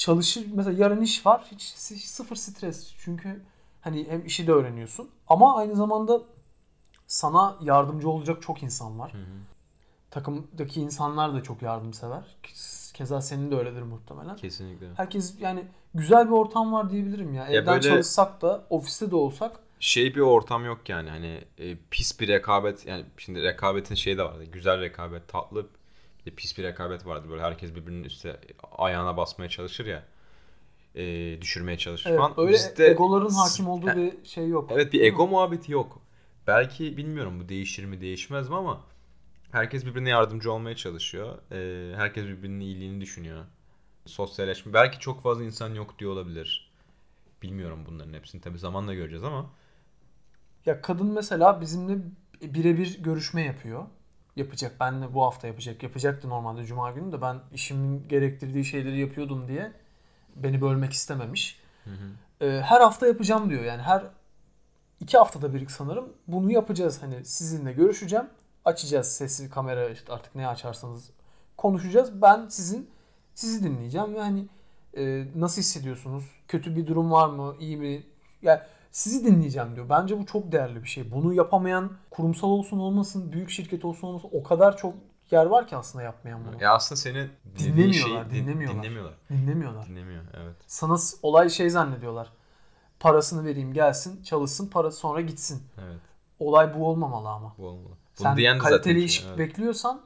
çalışır 0.04 0.46
mesela 0.54 0.84
yarın 0.84 1.02
iş 1.02 1.26
var. 1.26 1.44
Hiç, 1.52 1.76
hiç 1.92 2.06
sıfır 2.06 2.36
stres. 2.36 2.94
Çünkü 2.98 3.42
hani 3.82 4.08
hem 4.10 4.26
işi 4.26 4.48
de 4.48 4.52
öğreniyorsun 4.52 5.10
ama 5.28 5.58
aynı 5.58 5.76
zamanda 5.76 6.22
sana 7.08 7.58
yardımcı 7.62 8.10
olacak 8.10 8.42
çok 8.42 8.63
insan 8.63 9.00
var. 9.00 9.13
Hı 9.13 9.18
hı. 9.18 9.38
Takımdaki 10.12 10.82
insanlar 10.82 11.34
da 11.34 11.44
çok 11.44 11.62
yardımsever. 11.62 12.24
Keza 12.94 13.22
senin 13.22 13.52
de 13.52 13.56
öyledir 13.56 13.82
muhtemelen. 13.82 14.36
Kesinlikle. 14.36 14.88
Herkes 14.96 15.36
yani 15.39 15.66
güzel 15.94 16.28
bir 16.28 16.32
ortam 16.32 16.74
var 16.74 16.89
diyebilirim 16.89 17.34
ya. 17.34 17.44
Ya 17.48 17.62
Evden 17.62 17.74
böyle- 17.74 17.89
çalışsak 17.89 18.42
da 18.42 18.63
ofiste 18.70 19.12
de 19.12 19.16
olsak 19.16 19.60
Şey 19.80 20.16
bir 20.16 20.22
ortam 20.22 20.66
yok 20.66 20.89
yani 20.89 21.10
hani 21.10 21.42
e, 21.58 21.78
pis 21.92 22.20
bir 22.20 22.28
rekabet 22.28 22.88
yani 22.88 23.06
şimdi 23.18 23.44
rekabetin 23.44 23.96
şeyi 23.96 24.18
de 24.18 24.24
vardı. 24.24 24.44
Güzel 24.44 24.82
rekabet, 24.82 25.28
tatlı 25.28 25.68
de 26.26 26.32
pis 26.32 26.58
bir 26.58 26.64
rekabet 26.64 27.06
vardı. 27.06 27.30
Böyle 27.30 27.42
herkes 27.42 27.76
birbirinin 27.76 28.04
üstüne 28.04 28.36
ayağına 28.72 29.18
basmaya 29.18 29.50
çalışır 29.50 29.86
ya. 29.86 30.04
e, 30.96 31.42
düşürmeye 31.42 31.78
çalışır 31.78 32.10
evet, 32.10 32.20
falan. 32.20 32.34
öyle 32.38 32.54
Bizde- 32.54 32.86
egoların 32.86 33.30
hakim 33.30 33.68
olduğu 33.70 33.88
bir 33.88 34.26
şey 34.26 34.48
yok. 34.48 34.70
Evet 34.74 34.94
bir 34.94 35.02
ego 35.02 35.28
muhabbeti 35.28 35.72
yok. 35.72 36.02
Belki 36.48 36.98
bilmiyorum 36.98 37.40
bu 37.40 37.50
değişir 37.50 37.86
mi 37.86 38.02
değişmez 38.02 38.50
mi 38.50 38.56
ama 38.56 38.82
herkes 39.52 39.86
birbirine 39.86 40.10
yardımcı 40.10 40.52
olmaya 40.52 40.76
çalışıyor. 40.76 41.38
Ee, 41.52 41.96
herkes 41.96 42.26
birbirinin 42.26 42.60
iyiliğini 42.60 43.02
düşünüyor. 43.02 43.46
Sosyalleşme. 44.06 44.74
Belki 44.74 45.00
çok 45.00 45.24
fazla 45.24 45.44
insan 45.44 45.74
yok 45.74 46.00
diyor 46.00 46.12
olabilir. 46.12 46.72
Bilmiyorum 47.42 47.84
bunların 47.88 48.14
hepsini 48.14 48.42
tabii 48.42 48.60
zamanla 48.60 48.94
göreceğiz 48.94 49.24
ama. 49.24 49.50
Ya 50.66 50.82
kadın 50.82 51.08
mesela 51.08 51.62
bizimle 51.62 51.98
birebir 52.42 53.04
görüşme 53.04 53.42
yapıyor. 53.42 53.86
Yapacak. 54.36 54.80
Benle 54.80 55.13
bu 55.13 55.24
hafta 55.24 55.48
yapacak. 55.48 55.84
Yapacaktı 55.84 56.30
normalde 56.30 56.65
cuma 56.65 56.91
günü 56.91 57.12
de 57.12 57.22
ben 57.22 57.39
işimin 57.54 58.08
gerektirdiği 58.08 58.65
şeyleri 58.65 59.00
yapıyordum 59.00 59.48
diye 59.48 59.72
beni 60.36 60.62
bölmek 60.62 60.93
istememiş. 60.93 61.60
Ee, 62.41 62.62
her 62.63 62.82
hafta 62.82 63.08
yapacağım 63.08 63.50
diyor. 63.50 63.63
Yani 63.63 63.82
her 63.82 64.04
iki 65.00 65.17
haftada 65.17 65.54
bir 65.54 65.67
sanırım 65.67 66.13
bunu 66.28 66.52
yapacağız. 66.52 67.04
Hani 67.04 67.26
sizinle 67.26 67.74
görüşeceğim. 67.74 68.26
Açacağız 68.65 69.08
sesi, 69.08 69.50
kamera 69.50 69.89
işte 69.89 70.13
artık 70.13 70.36
ne 70.36 70.48
açarsanız 70.48 71.10
konuşacağız. 71.58 72.22
Ben 72.22 72.48
sizin 72.48 72.89
sizi 73.36 73.63
dinleyeceğim 73.63 74.15
ve 74.15 74.19
hani 74.19 74.48
e, 74.98 75.26
nasıl 75.36 75.62
hissediyorsunuz? 75.62 76.24
Kötü 76.48 76.76
bir 76.76 76.88
durum 76.88 77.12
var 77.12 77.30
mı? 77.30 77.56
İyi 77.60 77.78
mi? 77.78 78.04
Yani 78.41 78.60
sizi 78.93 79.25
dinleyeceğim 79.25 79.75
diyor. 79.75 79.89
Bence 79.89 80.19
bu 80.19 80.25
çok 80.25 80.51
değerli 80.51 80.84
bir 80.84 80.88
şey. 80.89 81.12
Bunu 81.12 81.34
yapamayan 81.34 81.91
kurumsal 82.12 82.47
olsun 82.47 82.79
olmasın, 82.79 83.32
büyük 83.32 83.49
şirket 83.49 83.86
olsun 83.86 84.08
olmasın 84.08 84.29
o 84.34 84.43
kadar 84.43 84.77
çok 84.77 84.93
yer 85.32 85.45
var 85.45 85.67
ki 85.67 85.75
aslında 85.75 86.03
yapmayan 86.03 86.41
bunu. 86.45 86.63
Ya 86.63 86.73
aslında 86.73 87.01
seni 87.01 87.29
Dinlemiyorlar, 87.58 88.23
şeyi 88.23 88.25
din- 88.25 88.47
dinlemiyorlar. 88.47 88.84
dinlemiyorlar. 88.84 89.13
Dinlemiyorlar. 89.29 89.88
Dinlemiyor 89.88 90.23
evet. 90.34 90.56
Sana 90.67 90.97
olay 91.21 91.49
şey 91.49 91.69
zannediyorlar. 91.69 92.32
Parasını 92.99 93.45
vereyim 93.45 93.73
gelsin, 93.73 94.23
çalışsın, 94.23 94.67
parası 94.67 94.97
sonra 94.97 95.21
gitsin. 95.21 95.63
Evet. 95.77 95.99
Olay 96.39 96.79
bu 96.79 96.88
olmamalı 96.88 97.29
ama. 97.29 97.53
Bu 97.58 97.67
olmalı. 97.67 97.93
Bunu 98.19 98.27
Sen 98.27 98.38
diyen 98.38 98.58
zaten 98.58 98.69
kaliteli 98.69 98.95
şey, 98.95 99.06
iş 99.06 99.25
evet. 99.27 99.38
bekliyorsan 99.38 100.01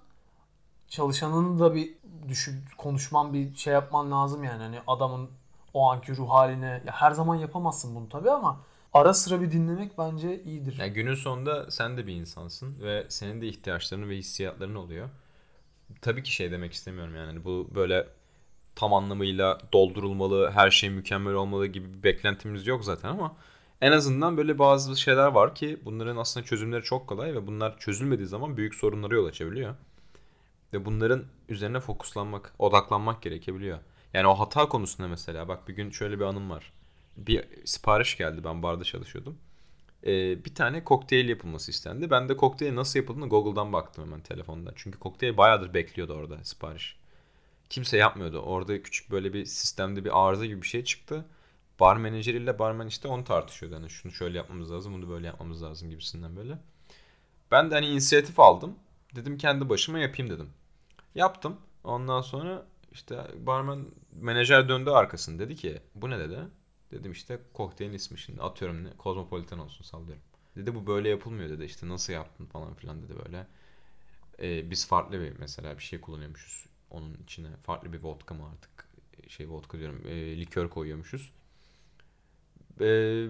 çalışanın 0.87 1.59
da 1.59 1.75
bir 1.75 1.93
düşün, 2.27 2.63
konuşman 2.77 3.33
bir 3.33 3.55
şey 3.55 3.73
yapman 3.73 4.11
lazım 4.11 4.43
yani. 4.43 4.63
Hani 4.63 4.79
adamın 4.87 5.29
o 5.73 5.91
anki 5.91 6.17
ruh 6.17 6.29
haline 6.29 6.83
ya 6.85 6.93
her 6.93 7.11
zaman 7.11 7.35
yapamazsın 7.35 7.95
bunu 7.95 8.09
tabii 8.09 8.31
ama 8.31 8.57
ara 8.97 9.13
sıra 9.13 9.41
bir 9.41 9.51
dinlemek 9.51 9.97
bence 9.97 10.43
iyidir. 10.43 10.77
Yani 10.79 10.93
günün 10.93 11.13
sonunda 11.13 11.71
sen 11.71 11.97
de 11.97 12.07
bir 12.07 12.13
insansın 12.13 12.81
ve 12.81 13.05
senin 13.09 13.41
de 13.41 13.47
ihtiyaçların 13.47 14.09
ve 14.09 14.17
hissiyatların 14.17 14.75
oluyor. 14.75 15.09
Tabii 16.01 16.23
ki 16.23 16.33
şey 16.33 16.51
demek 16.51 16.73
istemiyorum 16.73 17.15
yani 17.15 17.25
Hani 17.27 17.43
bu 17.45 17.67
böyle 17.75 18.07
tam 18.75 18.93
anlamıyla 18.93 19.57
doldurulmalı, 19.73 20.51
her 20.51 20.71
şey 20.71 20.89
mükemmel 20.89 21.33
olmalı 21.33 21.67
gibi 21.67 21.93
bir 21.93 22.03
beklentimiz 22.03 22.67
yok 22.67 22.85
zaten 22.85 23.09
ama 23.09 23.35
en 23.81 23.91
azından 23.91 24.37
böyle 24.37 24.59
bazı 24.59 24.97
şeyler 24.97 25.27
var 25.27 25.55
ki 25.55 25.79
bunların 25.85 26.17
aslında 26.17 26.45
çözümleri 26.45 26.83
çok 26.83 27.07
kolay 27.07 27.33
ve 27.33 27.47
bunlar 27.47 27.79
çözülmediği 27.79 28.27
zaman 28.27 28.57
büyük 28.57 28.75
sorunlara 28.75 29.15
yol 29.15 29.25
açabiliyor. 29.25 29.75
Ve 30.73 30.85
bunların 30.85 31.23
üzerine 31.49 31.79
fokuslanmak, 31.79 32.53
odaklanmak 32.59 33.21
gerekebiliyor. 33.21 33.79
Yani 34.13 34.27
o 34.27 34.33
hata 34.33 34.69
konusunda 34.69 35.07
mesela 35.07 35.47
bak 35.47 35.67
bir 35.67 35.75
gün 35.75 35.91
şöyle 35.91 36.19
bir 36.19 36.25
anım 36.25 36.49
var. 36.49 36.73
Bir 37.17 37.65
sipariş 37.65 38.17
geldi 38.17 38.43
ben 38.43 38.63
barda 38.63 38.83
çalışıyordum. 38.83 39.37
Ee, 40.03 40.45
bir 40.45 40.55
tane 40.55 40.83
kokteyl 40.83 41.29
yapılması 41.29 41.71
istendi. 41.71 42.11
Ben 42.11 42.29
de 42.29 42.37
kokteyl 42.37 42.75
nasıl 42.75 42.99
yapıldığını 42.99 43.29
Google'dan 43.29 43.73
baktım 43.73 44.05
hemen 44.05 44.21
telefonda. 44.21 44.73
Çünkü 44.75 44.99
kokteyl 44.99 45.37
bayağıdır 45.37 45.73
bekliyordu 45.73 46.13
orada 46.13 46.43
sipariş. 46.43 46.97
Kimse 47.69 47.97
yapmıyordu. 47.97 48.39
Orada 48.39 48.83
küçük 48.83 49.11
böyle 49.11 49.33
bir 49.33 49.45
sistemde 49.45 50.05
bir 50.05 50.27
arıza 50.27 50.45
gibi 50.45 50.61
bir 50.61 50.67
şey 50.67 50.83
çıktı. 50.83 51.25
Bar 51.79 51.97
menajeriyle 51.97 52.59
barmen 52.59 52.87
işte 52.87 53.07
onu 53.07 53.23
tartışıyordu. 53.23 53.75
Hani 53.75 53.89
şunu 53.89 54.11
şöyle 54.11 54.37
yapmamız 54.37 54.71
lazım, 54.71 54.93
bunu 54.93 55.09
böyle 55.09 55.27
yapmamız 55.27 55.63
lazım 55.63 55.89
gibisinden 55.89 56.35
böyle. 56.35 56.57
Ben 57.51 57.71
de 57.71 57.75
hani 57.75 57.85
inisiyatif 57.87 58.39
aldım. 58.39 58.75
Dedim 59.15 59.37
kendi 59.37 59.69
başıma 59.69 59.99
yapayım 59.99 60.31
dedim. 60.31 60.49
Yaptım. 61.15 61.57
Ondan 61.83 62.21
sonra 62.21 62.65
işte 62.91 63.17
barmen 63.39 63.85
menajer 64.21 64.69
döndü 64.69 64.89
arkasını 64.89 65.39
dedi 65.39 65.55
ki 65.55 65.81
bu 65.95 66.09
ne 66.09 66.19
dedi? 66.19 66.39
Dedim 66.91 67.11
işte 67.11 67.39
kokteylin 67.53 67.93
ismi 67.93 68.19
şimdi 68.19 68.41
atıyorum 68.41 68.85
ne 68.85 68.89
Kozmopolitan 68.97 69.59
olsun 69.59 69.83
sallıyorum. 69.83 70.23
Dedi 70.55 70.75
bu 70.75 70.87
böyle 70.87 71.09
yapılmıyor 71.09 71.49
dedi 71.49 71.63
işte 71.63 71.89
nasıl 71.89 72.13
yaptın 72.13 72.45
falan 72.45 72.73
filan 72.73 73.03
dedi 73.03 73.13
böyle. 73.25 73.47
Ee, 74.39 74.71
biz 74.71 74.87
farklı 74.87 75.19
bir 75.19 75.39
mesela 75.39 75.77
bir 75.77 75.83
şey 75.83 76.01
kullanıyormuşuz 76.01 76.65
onun 76.91 77.17
içine 77.23 77.49
farklı 77.63 77.93
bir 77.93 78.03
vodka 78.03 78.35
mı 78.35 78.43
artık 78.51 78.87
şey 79.27 79.49
vodka 79.49 79.79
diyorum 79.79 80.01
e, 80.07 80.37
likör 80.37 80.69
koyuyormuşuz. 80.69 81.33
Ee, 82.79 82.85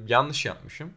yanlış 0.07 0.45
yapmışım. 0.45 0.93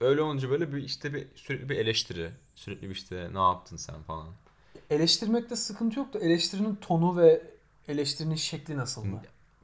Öyle 0.00 0.22
olunca 0.22 0.50
böyle 0.50 0.72
bir 0.72 0.82
işte 0.82 1.14
bir 1.14 1.26
sürekli 1.34 1.68
bir 1.68 1.76
eleştiri 1.76 2.30
sürekli 2.54 2.88
bir 2.88 2.94
işte 2.94 3.30
ne 3.34 3.38
yaptın 3.38 3.76
sen 3.76 4.02
falan. 4.02 4.28
Eleştirmekte 4.90 5.56
sıkıntı 5.56 5.98
yok 5.98 6.14
da 6.14 6.18
eleştirinin 6.18 6.74
tonu 6.74 7.16
ve 7.16 7.42
eleştirinin 7.88 8.34
şekli 8.34 8.76
nasıldı? 8.76 9.22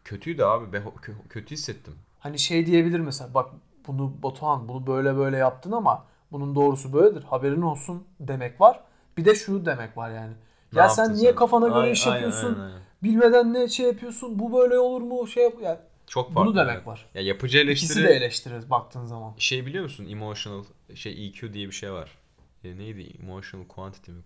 Kötüydü 0.09 0.43
abi. 0.43 0.77
Kö- 0.77 1.29
kötü 1.29 1.51
hissettim. 1.55 1.95
Hani 2.19 2.39
şey 2.39 2.67
diyebilir 2.67 3.01
mesela 3.01 3.35
bak 3.35 3.51
bunu 3.87 4.23
Batuhan 4.23 4.69
bunu 4.69 4.87
böyle 4.87 5.17
böyle 5.17 5.37
yaptın 5.37 5.73
ama 5.73 6.07
bunun 6.33 6.55
doğrusu 6.55 6.93
böyledir. 6.93 7.23
Haberin 7.23 7.63
olsun 7.63 8.05
demek 8.21 8.61
var. 8.61 8.81
Bir 9.17 9.25
de 9.25 9.35
şu 9.35 9.67
demek 9.67 9.97
var 9.97 10.11
yani. 10.11 10.33
Ne 10.73 10.79
ya 10.79 10.89
sen 10.89 11.17
niye 11.17 11.35
kafana 11.35 11.69
göre 11.69 11.77
Aynen, 11.77 11.93
iş 11.93 12.07
yapıyorsun? 12.07 12.49
aynen, 12.49 12.59
aynen. 12.65 12.83
Bilmeden 13.03 13.55
ne 13.55 13.69
şey 13.69 13.87
yapıyorsun? 13.87 14.39
Bu 14.39 14.53
böyle 14.53 14.79
olur 14.79 15.03
mu? 15.03 15.27
Şey 15.27 15.43
yap 15.45 15.55
yani 15.63 15.79
Çok 16.07 16.33
farklı. 16.33 16.51
bunu 16.51 16.57
demek 16.57 16.87
var. 16.87 17.07
Ya 17.15 17.23
yapıcı 17.23 17.59
İkisi 17.59 17.65
eleştiri 17.69 18.05
de 18.05 18.09
eleştiririz 18.09 18.71
baktığın 18.71 19.05
zaman. 19.07 19.35
şey 19.39 19.67
biliyor 19.67 19.85
musun? 19.85 20.07
Emotional 20.09 20.65
şey 20.95 21.27
EQ 21.27 21.53
diye 21.53 21.67
bir 21.67 21.73
şey 21.73 21.93
var. 21.93 22.19
E, 22.65 22.77
neydi? 22.79 23.17
Emotional 23.23 23.67
quantity 23.69 24.11
mi? 24.11 24.23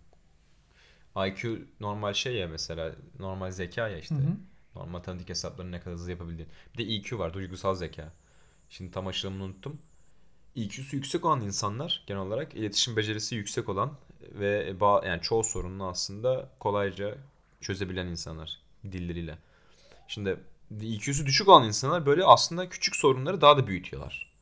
IQ 1.16 1.58
normal 1.80 2.12
şey 2.14 2.34
ya 2.36 2.48
mesela 2.48 2.92
normal 3.18 3.50
zeka 3.50 3.88
ya 3.88 3.98
işte. 3.98 4.14
Hı 4.14 4.18
hı. 4.18 4.36
Normal 4.76 4.90
matematik 4.90 5.28
hesaplarını 5.28 5.72
ne 5.72 5.80
kadar 5.80 5.94
hızlı 5.94 6.10
yapabildiğin. 6.10 6.50
Bir 6.74 6.78
de 6.78 6.94
EQ 6.94 7.18
var, 7.18 7.34
duygusal 7.34 7.74
zeka. 7.74 8.12
Şimdi 8.70 8.90
tam 8.90 9.06
açılımını 9.06 9.42
unuttum. 9.42 9.78
EQ'su 10.56 10.96
yüksek 10.96 11.24
olan 11.24 11.40
insanlar 11.40 12.04
genel 12.06 12.22
olarak 12.22 12.54
iletişim 12.54 12.96
becerisi 12.96 13.34
yüksek 13.34 13.68
olan 13.68 13.92
ve 14.20 14.74
yani 14.80 15.22
çoğu 15.22 15.44
sorununu 15.44 15.88
aslında 15.88 16.50
kolayca 16.58 17.18
çözebilen 17.60 18.06
insanlar 18.06 18.58
dilleriyle. 18.92 19.38
Şimdi 20.08 20.36
IQ'su 20.80 21.26
düşük 21.26 21.48
olan 21.48 21.64
insanlar 21.64 22.06
böyle 22.06 22.24
aslında 22.24 22.68
küçük 22.68 22.96
sorunları 22.96 23.40
daha 23.40 23.56
da 23.56 23.66
büyütüyorlar. 23.66 24.32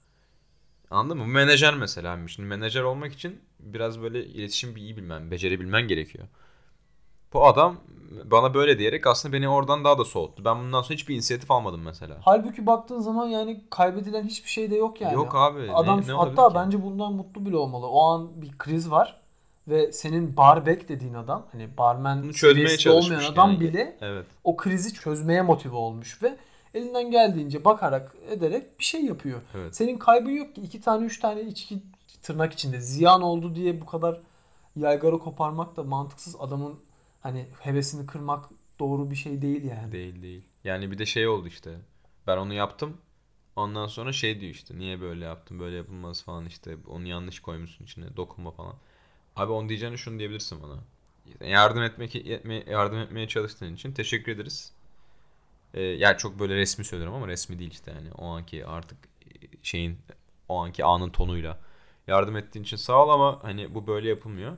Anladın 0.90 1.19
mı? 1.19 1.27
Menajer 1.27 1.75
mesela. 1.75 2.29
Şimdi 2.29 2.49
menajer 2.49 2.83
olmak 2.83 3.12
için 3.12 3.40
biraz 3.61 4.01
böyle 4.03 4.27
iletişim 4.27 4.77
iyi 4.77 4.97
bilmen, 4.97 5.31
becerebilmen 5.31 5.88
gerekiyor. 5.88 6.29
Bu 7.33 7.47
adam 7.47 7.77
bana 8.25 8.55
böyle 8.55 8.79
diyerek 8.79 9.07
aslında 9.07 9.33
beni 9.33 9.49
oradan 9.49 9.85
daha 9.85 9.99
da 9.99 10.05
soğuttu. 10.05 10.45
Ben 10.45 10.59
bundan 10.59 10.83
sonra 10.83 10.95
hiçbir 10.95 11.14
inisiyatif 11.14 11.51
almadım 11.51 11.83
mesela. 11.85 12.16
Halbuki 12.23 12.66
baktığın 12.66 13.01
zaman 13.01 13.27
yani 13.27 13.64
kaybedilen 13.71 14.25
hiçbir 14.25 14.51
şey 14.51 14.71
de 14.71 14.77
yok 14.77 15.01
yani. 15.01 15.14
Yok 15.14 15.35
abi. 15.35 15.73
Adam 15.73 16.01
ne, 16.01 16.07
ne 16.07 16.12
hatta 16.12 16.49
ki? 16.49 16.55
bence 16.55 16.83
bundan 16.83 17.12
mutlu 17.12 17.47
bile 17.47 17.57
olmalı. 17.57 17.87
O 17.87 18.03
an 18.03 18.43
bir 18.43 18.59
kriz 18.59 18.90
var 18.90 19.21
ve 19.69 19.93
senin 19.93 20.37
barback 20.37 20.88
dediğin 20.88 21.14
adam 21.14 21.47
hani 21.53 21.79
barmen 21.79 22.23
Bunu 22.23 22.33
çözmeye 22.33 22.90
olmayan 22.90 23.33
adam 23.33 23.51
yani. 23.51 23.61
bile 23.61 23.97
Evet. 24.01 24.27
o 24.45 24.57
krizi 24.57 24.95
çözmeye 24.95 25.43
motive 25.43 25.77
olmuş 25.77 26.23
ve 26.23 26.37
elinden 26.75 27.11
geldiğince 27.11 27.64
bakarak 27.64 28.14
ederek 28.31 28.79
bir 28.79 28.85
şey 28.85 29.05
yapıyor. 29.05 29.43
Evet. 29.55 29.77
Senin 29.77 29.99
kaybın 29.99 30.31
yok 30.31 30.55
ki 30.55 30.61
iki 30.61 30.81
tane 30.81 31.07
üç 31.07 31.21
tane 31.21 31.43
içki 31.43 31.83
tırnak 32.23 32.53
içinde 32.53 32.81
ziyan 32.81 33.23
oldu 33.23 33.55
diye 33.55 33.81
bu 33.81 33.87
kadar 33.87 34.21
yaygara 34.77 35.19
koparmak 35.19 35.77
da 35.77 35.83
mantıksız 35.83 36.37
adamın 36.40 36.81
hani 37.21 37.49
hevesini 37.61 38.07
kırmak 38.07 38.45
doğru 38.79 39.11
bir 39.11 39.17
şey 39.17 39.43
değil 39.43 39.65
yani. 39.65 39.93
Değil 39.93 40.23
değil. 40.23 40.43
Yani 40.65 40.91
bir 40.91 40.99
de 40.99 41.07
şey 41.07 41.29
oldu 41.29 41.49
işte. 41.49 41.79
Ben 42.27 42.37
onu 42.37 42.55
yaptım. 42.55 42.97
Ondan 43.57 43.87
sonra 43.87 44.13
şey 44.13 44.41
diyor 44.41 44.53
işte 44.53 44.79
niye 44.79 45.01
böyle 45.01 45.25
yaptın 45.25 45.61
böyle 45.61 45.77
yapılmaz 45.77 46.23
falan 46.25 46.47
işte 46.47 46.77
onu 46.89 47.09
yanlış 47.09 47.41
koymuşsun 47.41 47.85
içine 47.85 48.17
dokunma 48.17 48.51
falan. 48.51 48.75
Abi 49.37 49.53
onu 49.53 49.69
diyeceğine 49.69 49.97
şunu 49.97 50.19
diyebilirsin 50.19 50.63
bana. 50.63 50.79
Yardım 51.51 51.83
etmek 51.83 52.17
etme, 52.17 52.65
yardım 52.69 52.99
etmeye 52.99 53.29
çalıştığın 53.29 53.75
için 53.75 53.93
teşekkür 53.93 54.33
ederiz. 54.33 54.73
Ee, 55.75 55.83
yani 55.83 56.19
çok 56.19 56.39
böyle 56.39 56.55
resmi 56.57 56.85
söylüyorum 56.85 57.15
ama 57.17 57.29
resmi 57.29 57.59
değil 57.59 57.71
işte 57.71 57.91
yani 57.91 58.13
o 58.13 58.27
anki 58.27 58.67
artık 58.67 58.99
şeyin 59.63 59.99
o 60.49 60.59
anki 60.65 60.85
anın 60.85 61.11
tonuyla. 61.11 61.61
Yardım 62.07 62.37
ettiğin 62.37 62.65
için 62.65 62.77
sağ 62.77 63.05
ol 63.05 63.09
ama 63.09 63.39
hani 63.43 63.75
bu 63.75 63.87
böyle 63.87 64.09
yapılmıyor. 64.09 64.57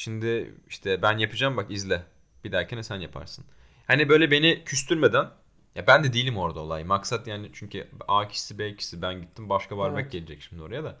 Şimdi 0.00 0.54
işte 0.68 1.02
ben 1.02 1.18
yapacağım 1.18 1.56
bak 1.56 1.70
izle. 1.70 2.02
Bir 2.44 2.52
dahakine 2.52 2.82
sen 2.82 2.96
yaparsın. 2.96 3.44
Hani 3.86 4.08
böyle 4.08 4.30
beni 4.30 4.64
küstürmeden 4.64 5.30
ya 5.74 5.86
ben 5.86 6.04
de 6.04 6.12
değilim 6.12 6.36
orada 6.38 6.60
olay. 6.60 6.84
Maksat 6.84 7.26
yani 7.26 7.50
çünkü 7.52 7.88
A 8.08 8.28
kişisi 8.28 8.58
B 8.58 8.76
kişisi 8.76 9.02
ben 9.02 9.22
gittim 9.22 9.48
başka 9.48 9.78
barbek 9.78 10.02
Evet. 10.02 10.12
gelecek 10.12 10.42
şimdi 10.42 10.62
oraya 10.62 10.84
da. 10.84 10.98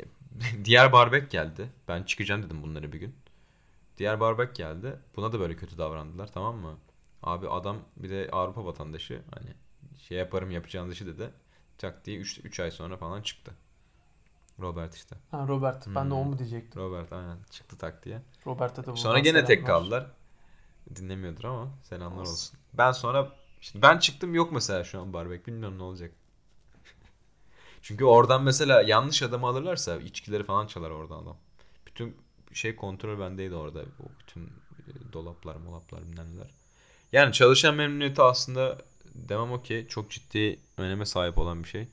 Diğer 0.64 0.92
barbek 0.92 1.30
geldi. 1.30 1.68
Ben 1.88 2.02
çıkacağım 2.02 2.42
dedim 2.42 2.62
bunları 2.62 2.92
bir 2.92 2.98
gün. 3.00 3.14
Diğer 3.98 4.20
barbek 4.20 4.54
geldi. 4.54 4.96
Buna 5.16 5.32
da 5.32 5.40
böyle 5.40 5.56
kötü 5.56 5.78
davrandılar 5.78 6.32
tamam 6.32 6.56
mı? 6.56 6.78
Abi 7.22 7.48
adam 7.48 7.78
bir 7.96 8.10
de 8.10 8.28
Avrupa 8.32 8.64
vatandaşı 8.64 9.22
hani 9.34 9.50
şey 9.98 10.18
yaparım 10.18 10.50
yapacağınız 10.50 10.92
işi 10.92 11.06
dedi. 11.06 11.30
Tak 11.78 12.04
diye 12.04 12.18
3 12.18 12.60
ay 12.60 12.70
sonra 12.70 12.96
falan 12.96 13.22
çıktı. 13.22 13.52
Robert 14.60 14.94
işte. 14.94 15.16
Ha 15.30 15.48
Robert 15.48 15.86
ben 15.86 15.94
de 15.94 16.00
Hmm. 16.14 16.20
o 16.20 16.24
mu 16.24 16.38
diyecektim. 16.38 16.82
Robert 16.82 17.12
aynen 17.12 17.36
çıktı 17.50 17.78
tak 17.78 18.04
diye. 18.04 18.22
Robert'e 18.46 18.82
de 18.82 18.86
buradan 18.86 19.00
Sonra 19.00 19.18
gene 19.18 19.44
tek 19.44 19.66
kaldılar. 19.66 20.06
Dinlemiyordur 20.96 21.44
ama 21.44 21.68
selamlar 21.82 22.20
Olsun. 22.20 22.32
olsun. 22.32 22.58
Ben 22.74 22.92
sonra 22.92 23.28
işte 23.60 23.82
ben 23.82 23.98
çıktım 23.98 24.34
yok 24.34 24.52
mesela 24.52 24.84
şu 24.84 25.00
an 25.00 25.12
barbek 25.12 25.46
bilmiyorum 25.46 25.78
ne 25.78 25.82
olacak. 25.82 26.12
Çünkü 27.82 28.04
oradan 28.04 28.42
mesela 28.42 28.82
yanlış 28.82 29.22
adamı 29.22 29.46
alırlarsa 29.46 29.96
içkileri 29.96 30.44
falan 30.44 30.66
çalar 30.66 30.90
oradan 30.90 31.22
adam. 31.22 31.36
Bütün 31.86 32.16
şey 32.52 32.76
kontrol 32.76 33.20
bendeydi 33.20 33.54
orada. 33.54 33.80
O 33.80 34.04
bütün 34.20 34.44
e, 34.44 35.12
dolaplar, 35.12 35.56
molaplar 35.56 36.02
bilmem 36.02 36.26
neler. 36.36 36.50
Yani 37.12 37.32
çalışan 37.32 37.74
memnuniyeti 37.74 38.22
aslında 38.22 38.78
demem 39.14 39.52
o 39.52 39.62
ki 39.62 39.86
çok 39.88 40.10
ciddi 40.10 40.58
öneme 40.76 41.06
sahip 41.06 41.38
olan 41.38 41.64
bir 41.64 41.68
şey. 41.68 41.88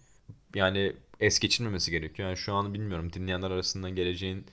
Yani 0.55 0.95
es 1.19 1.39
geçilmemesi 1.39 1.91
gerekiyor. 1.91 2.27
Yani 2.29 2.37
şu 2.37 2.53
an 2.53 2.73
bilmiyorum 2.73 3.13
dinleyenler 3.13 3.51
arasından 3.51 3.95
geleceğin 3.95 4.45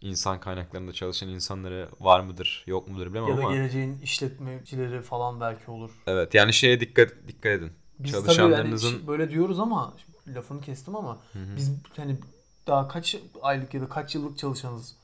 insan 0.00 0.40
kaynaklarında 0.40 0.92
çalışan 0.92 1.28
insanları 1.28 1.88
var 2.00 2.20
mıdır 2.20 2.64
yok 2.66 2.88
mudur 2.88 3.06
bilemem 3.06 3.30
Ya 3.30 3.36
da 3.36 3.40
ama 3.40 3.54
geleceğin 3.54 3.98
işletmecileri 4.02 5.02
falan 5.02 5.40
belki 5.40 5.70
olur. 5.70 5.90
evet 6.06 6.34
yani 6.34 6.52
şeye 6.52 6.80
dikkat 6.80 7.08
dikkat 7.28 7.52
edin. 7.52 7.72
Biz 7.98 8.12
tabii 8.12 8.24
Çalışanlarınızın 8.24 8.92
hani 8.92 9.06
böyle 9.06 9.30
diyoruz 9.30 9.60
ama 9.60 9.94
lafını 10.28 10.60
kestim 10.60 10.96
ama 10.96 11.18
biz 11.56 11.72
hani 11.96 12.16
daha 12.66 12.88
kaç 12.88 13.16
aylık 13.42 13.74
ya 13.74 13.80
da 13.80 13.88
kaç 13.88 14.14
yıllık 14.14 14.38
çalışanız. 14.38 14.96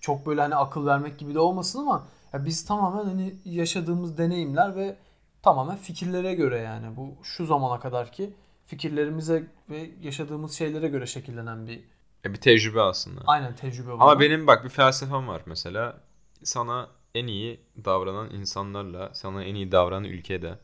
Çok 0.00 0.26
böyle 0.26 0.40
hani 0.40 0.54
akıl 0.54 0.86
vermek 0.86 1.18
gibi 1.18 1.34
de 1.34 1.38
olmasın 1.38 1.78
ama 1.78 2.06
ya 2.32 2.44
biz 2.44 2.64
tamamen 2.64 3.04
hani 3.04 3.34
yaşadığımız 3.44 4.18
deneyimler 4.18 4.76
ve 4.76 4.96
tamamen 5.42 5.76
fikirlere 5.76 6.34
göre 6.34 6.58
yani 6.58 6.96
bu 6.96 7.14
şu 7.22 7.46
zamana 7.46 7.80
kadar 7.80 8.12
ki 8.12 8.30
fikirlerimize 8.70 9.46
ve 9.70 9.90
yaşadığımız 10.02 10.52
şeylere 10.52 10.88
göre 10.88 11.06
şekillenen 11.06 11.66
bir 11.66 11.80
e, 12.24 12.32
bir 12.32 12.40
tecrübe 12.40 12.80
aslında. 12.80 13.20
aynen 13.26 13.54
tecrübe 13.56 13.88
bu. 13.88 13.92
Ama 13.92 14.20
benim 14.20 14.46
bak 14.46 14.64
bir 14.64 14.68
felsefem 14.68 15.28
var 15.28 15.42
mesela. 15.46 16.00
Sana 16.42 16.88
en 17.14 17.26
iyi 17.26 17.60
davranan 17.84 18.30
insanlarla, 18.30 19.10
sana 19.14 19.44
en 19.44 19.54
iyi 19.54 19.72
davranan 19.72 20.04
ülkede, 20.04 20.58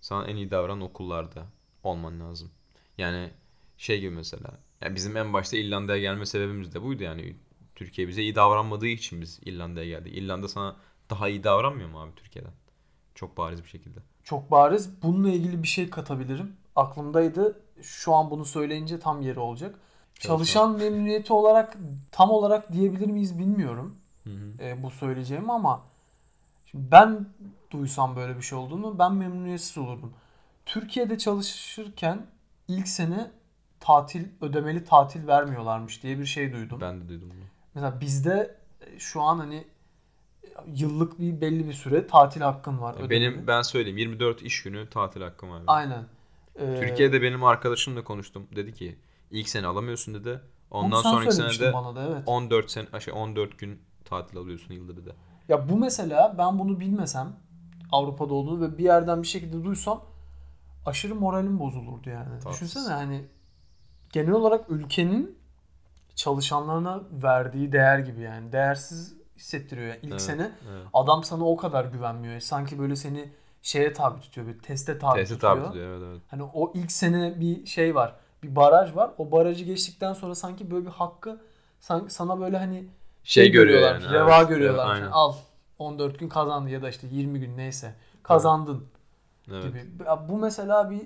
sana 0.00 0.26
en 0.26 0.36
iyi 0.36 0.50
davranan 0.50 0.80
okullarda 0.80 1.46
olman 1.82 2.20
lazım. 2.20 2.50
Yani 2.98 3.30
şey 3.76 4.00
gibi 4.00 4.14
mesela. 4.14 4.50
Yani 4.80 4.94
bizim 4.94 5.16
en 5.16 5.32
başta 5.32 5.56
İrlanda'ya 5.56 6.00
gelme 6.00 6.26
sebebimiz 6.26 6.74
de 6.74 6.82
buydu 6.82 7.02
yani. 7.02 7.36
Türkiye 7.74 8.08
bize 8.08 8.22
iyi 8.22 8.34
davranmadığı 8.34 8.86
için 8.86 9.20
biz 9.20 9.40
İrlanda'ya 9.44 9.86
geldik. 9.88 10.16
İrlanda 10.16 10.48
sana 10.48 10.76
daha 11.10 11.28
iyi 11.28 11.44
davranmıyor 11.44 11.88
mu 11.88 12.00
abi 12.00 12.14
Türkiye'den? 12.16 12.52
Çok 13.14 13.36
bariz 13.36 13.64
bir 13.64 13.68
şekilde. 13.68 13.98
çok 14.24 14.50
bariz. 14.50 15.02
Bununla 15.02 15.28
ilgili 15.30 15.62
bir 15.62 15.68
şey 15.68 15.90
katabilirim. 15.90 16.52
Aklımdaydı. 16.78 17.60
Şu 17.82 18.14
an 18.14 18.30
bunu 18.30 18.44
söyleyince 18.44 19.00
tam 19.00 19.20
yeri 19.22 19.40
olacak. 19.40 19.78
Çalışan 20.14 20.76
memnuniyeti 20.78 21.32
olarak 21.32 21.76
tam 22.12 22.30
olarak 22.30 22.72
diyebilir 22.72 23.06
miyiz 23.06 23.38
bilmiyorum. 23.38 23.96
Hı 24.24 24.30
hı. 24.30 24.62
e, 24.62 24.82
bu 24.82 24.90
söyleyeceğim 24.90 25.50
ama 25.50 25.82
şimdi 26.66 26.90
ben 26.90 27.26
duysam 27.70 28.16
böyle 28.16 28.36
bir 28.36 28.42
şey 28.42 28.58
olduğunu 28.58 28.98
ben 28.98 29.14
memnuniyetsiz 29.14 29.78
olurdum. 29.78 30.12
Türkiye'de 30.66 31.18
çalışırken 31.18 32.26
ilk 32.68 32.88
sene 32.88 33.30
tatil 33.80 34.26
ödemeli 34.40 34.84
tatil 34.84 35.26
vermiyorlarmış 35.26 36.02
diye 36.02 36.18
bir 36.18 36.26
şey 36.26 36.52
duydum. 36.52 36.80
Ben 36.80 37.00
de 37.00 37.08
duydum 37.08 37.28
bunu. 37.34 37.44
Mesela 37.74 38.00
bizde 38.00 38.56
e, 38.80 38.98
şu 38.98 39.22
an 39.22 39.38
hani 39.38 39.64
yıllık 40.66 41.20
bir 41.20 41.40
belli 41.40 41.68
bir 41.68 41.72
süre 41.72 42.06
tatil 42.06 42.40
hakkın 42.40 42.80
var. 42.80 42.94
ödemeli. 42.94 43.10
Benim 43.10 43.46
ben 43.46 43.62
söyleyeyim 43.62 43.98
24 43.98 44.42
iş 44.42 44.62
günü 44.62 44.90
tatil 44.90 45.22
hakkım 45.22 45.50
var. 45.50 45.62
aynen. 45.66 46.04
Ee, 46.58 46.80
Türkiye'de 46.80 47.22
benim 47.22 47.44
arkadaşımla 47.44 48.04
konuştum. 48.04 48.46
Dedi 48.56 48.74
ki 48.74 48.98
ilk 49.30 49.48
sene 49.48 49.66
alamıyorsun 49.66 50.14
dedi. 50.14 50.40
Ondan 50.70 51.02
sonraki 51.02 51.32
söylemiştin 51.32 51.64
senede 51.64 51.76
bana 51.76 51.96
da 51.96 52.06
evet. 52.12 52.22
14 52.26 52.70
sen 52.70 52.98
şey 52.98 53.14
14 53.14 53.58
gün 53.58 53.82
tatil 54.04 54.38
alıyorsun 54.38 54.74
yılda 54.74 54.96
bir 54.96 55.06
de. 55.06 55.10
Ya 55.48 55.68
bu 55.68 55.76
mesela 55.76 56.34
ben 56.38 56.58
bunu 56.58 56.80
bilmesem 56.80 57.36
Avrupa'da 57.92 58.34
olduğunu 58.34 58.60
ve 58.60 58.78
bir 58.78 58.84
yerden 58.84 59.22
bir 59.22 59.26
şekilde 59.26 59.64
duysam 59.64 60.04
aşırı 60.86 61.14
moralim 61.14 61.58
bozulurdu 61.58 62.10
yani. 62.10 62.40
Tatsız. 62.40 62.52
Düşünsene 62.52 62.94
hani 62.94 63.24
genel 64.12 64.32
olarak 64.32 64.70
ülkenin 64.70 65.38
çalışanlarına 66.14 67.02
verdiği 67.12 67.72
değer 67.72 67.98
gibi 67.98 68.20
yani. 68.20 68.52
Değersiz 68.52 69.14
hissettiriyor 69.36 69.86
yani. 69.86 69.98
İlk 70.02 70.10
Evet, 70.10 70.22
sene 70.22 70.52
Evet. 70.70 70.86
adam 70.94 71.24
sana 71.24 71.44
o 71.44 71.56
kadar 71.56 71.84
güvenmiyor. 71.84 72.40
Sanki 72.40 72.78
böyle 72.78 72.96
seni 72.96 73.32
şeye 73.62 73.92
tabi 73.92 74.20
tutuyor, 74.20 74.46
bir 74.46 74.58
teste 74.58 74.98
tabi 74.98 75.14
Tehdit 75.14 75.30
tutuyor. 75.34 75.54
tabi 75.54 75.64
tutuyor 75.66 75.88
evet 75.98 76.08
evet. 76.10 76.20
Hani 76.28 76.42
o 76.42 76.72
ilk 76.74 76.92
sene 76.92 77.40
bir 77.40 77.66
şey 77.66 77.94
var. 77.94 78.14
Bir 78.42 78.56
baraj 78.56 78.96
var. 78.96 79.10
O 79.18 79.30
barajı 79.32 79.64
geçtikten 79.64 80.12
sonra 80.12 80.34
sanki 80.34 80.70
böyle 80.70 80.86
bir 80.86 80.90
hakkı 80.90 81.40
sanki 81.80 82.14
sana 82.14 82.40
böyle 82.40 82.58
hani 82.58 82.84
Şey, 83.24 83.50
görüyor 83.50 83.80
yani. 83.80 84.10
Reva 84.12 84.38
evet. 84.38 84.48
görüyorlar. 84.48 84.86
Evet, 84.86 84.96
aynen. 85.02 85.10
al 85.12 85.34
14 85.78 86.18
gün 86.18 86.28
kazandı 86.28 86.70
ya 86.70 86.82
da 86.82 86.88
işte 86.88 87.06
20 87.10 87.40
gün 87.40 87.56
neyse 87.56 87.94
kazandın 88.22 88.84
Evet. 89.50 89.62
gibi. 89.64 89.84
Bu 90.28 90.38
mesela 90.38 90.90
bir 90.90 91.00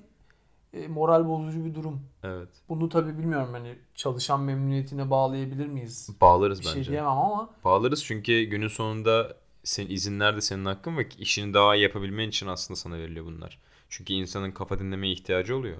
e, 0.73 0.88
moral 0.88 1.29
bozucu 1.29 1.65
bir 1.65 1.75
durum. 1.75 2.01
evet. 2.23 2.49
Bunu 2.69 2.88
tabii 2.88 3.19
bilmiyorum 3.19 3.49
hani 3.53 3.75
çalışan 3.95 4.41
memnuniyetine 4.41 5.11
bağlayabilir 5.11 5.67
miyiz? 5.67 6.09
Bağlarız 6.21 6.61
Bir 6.61 6.65
şey 6.65 6.77
bence. 6.77 6.91
diyemem 6.91 7.11
ama 7.11 7.51
Bağlarız 7.65 8.05
çünkü 8.05 8.43
günün 8.43 8.69
sonunda 8.69 9.37
senin 9.64 9.90
izinler 9.90 10.37
de 10.37 10.40
senin 10.40 10.64
hakkın 10.64 10.96
ve 10.96 11.09
işini 11.18 11.55
daha 11.55 11.77
iyi 11.77 11.83
yapabilmen 11.83 12.29
için 12.29 12.46
aslında 12.46 12.77
sana 12.81 12.98
veriliyor 12.98 13.27
bunlar. 13.27 13.59
Çünkü 13.88 14.12
insanın 14.12 14.53
kafa 14.53 14.79
dinlemeye 14.79 15.12
ihtiyacı 15.12 15.57
oluyor. 15.57 15.79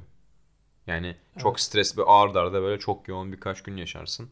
Yani 0.87 1.17
çok 1.39 1.53
Evet. 1.53 1.61
stres 1.61 1.99
ve 1.99 2.03
ağır 2.03 2.35
darda 2.35 2.63
böyle 2.63 2.81
çok 2.81 3.09
yoğun 3.09 3.33
birkaç 3.33 3.63
gün 3.63 3.77
yaşarsın 3.77 4.31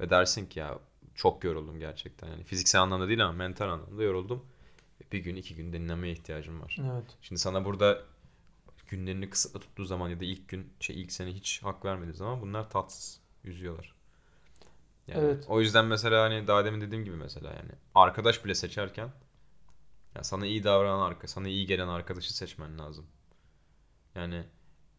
ve 0.00 0.10
dersin 0.10 0.46
ki 0.46 0.58
ya 0.58 0.78
çok 1.14 1.44
yoruldum 1.44 1.78
gerçekten. 1.80 2.28
Yani 2.28 2.44
fiziksel 2.44 2.82
anlamda 2.82 3.08
değil 3.08 3.24
ama 3.24 3.32
mental 3.32 3.68
anlamda 3.68 4.02
yoruldum. 4.02 4.46
Bir 5.12 5.18
gün 5.18 5.36
iki 5.36 5.56
gün 5.56 5.72
dinlemeye 5.72 6.12
ihtiyacım 6.14 6.62
var. 6.62 6.78
evet. 6.80 7.18
Şimdi 7.22 7.40
sana 7.40 7.64
burada 7.64 8.02
günlerini 8.88 9.30
kısıtlı 9.30 9.60
tuttuğu 9.60 9.84
zaman 9.84 10.08
ya 10.10 10.20
da 10.20 10.24
ilk 10.24 10.48
gün 10.48 10.72
şey 10.80 11.02
ilk 11.02 11.12
sene 11.12 11.30
hiç 11.34 11.62
hak 11.62 11.84
vermediği 11.84 12.14
zaman 12.14 12.40
bunlar 12.42 12.70
tatsız. 12.70 13.20
Üzüyorlar. 13.44 13.94
Yani 15.10 15.24
Evet. 15.24 15.44
O 15.48 15.60
yüzden 15.60 15.84
mesela 15.84 16.22
hani 16.22 16.46
daha 16.46 16.64
demin 16.64 16.80
dediğim 16.80 17.04
gibi 17.04 17.16
mesela 17.16 17.48
yani 17.48 17.70
arkadaş 17.94 18.44
bile 18.44 18.54
seçerken 18.54 19.10
ya 20.16 20.24
sana 20.24 20.46
iyi 20.46 20.64
davranan 20.64 21.00
arka, 21.00 21.28
sana 21.28 21.48
iyi 21.48 21.66
gelen 21.66 21.88
arkadaşı 21.88 22.36
seçmen 22.36 22.78
lazım. 22.78 23.06
Yani 24.14 24.44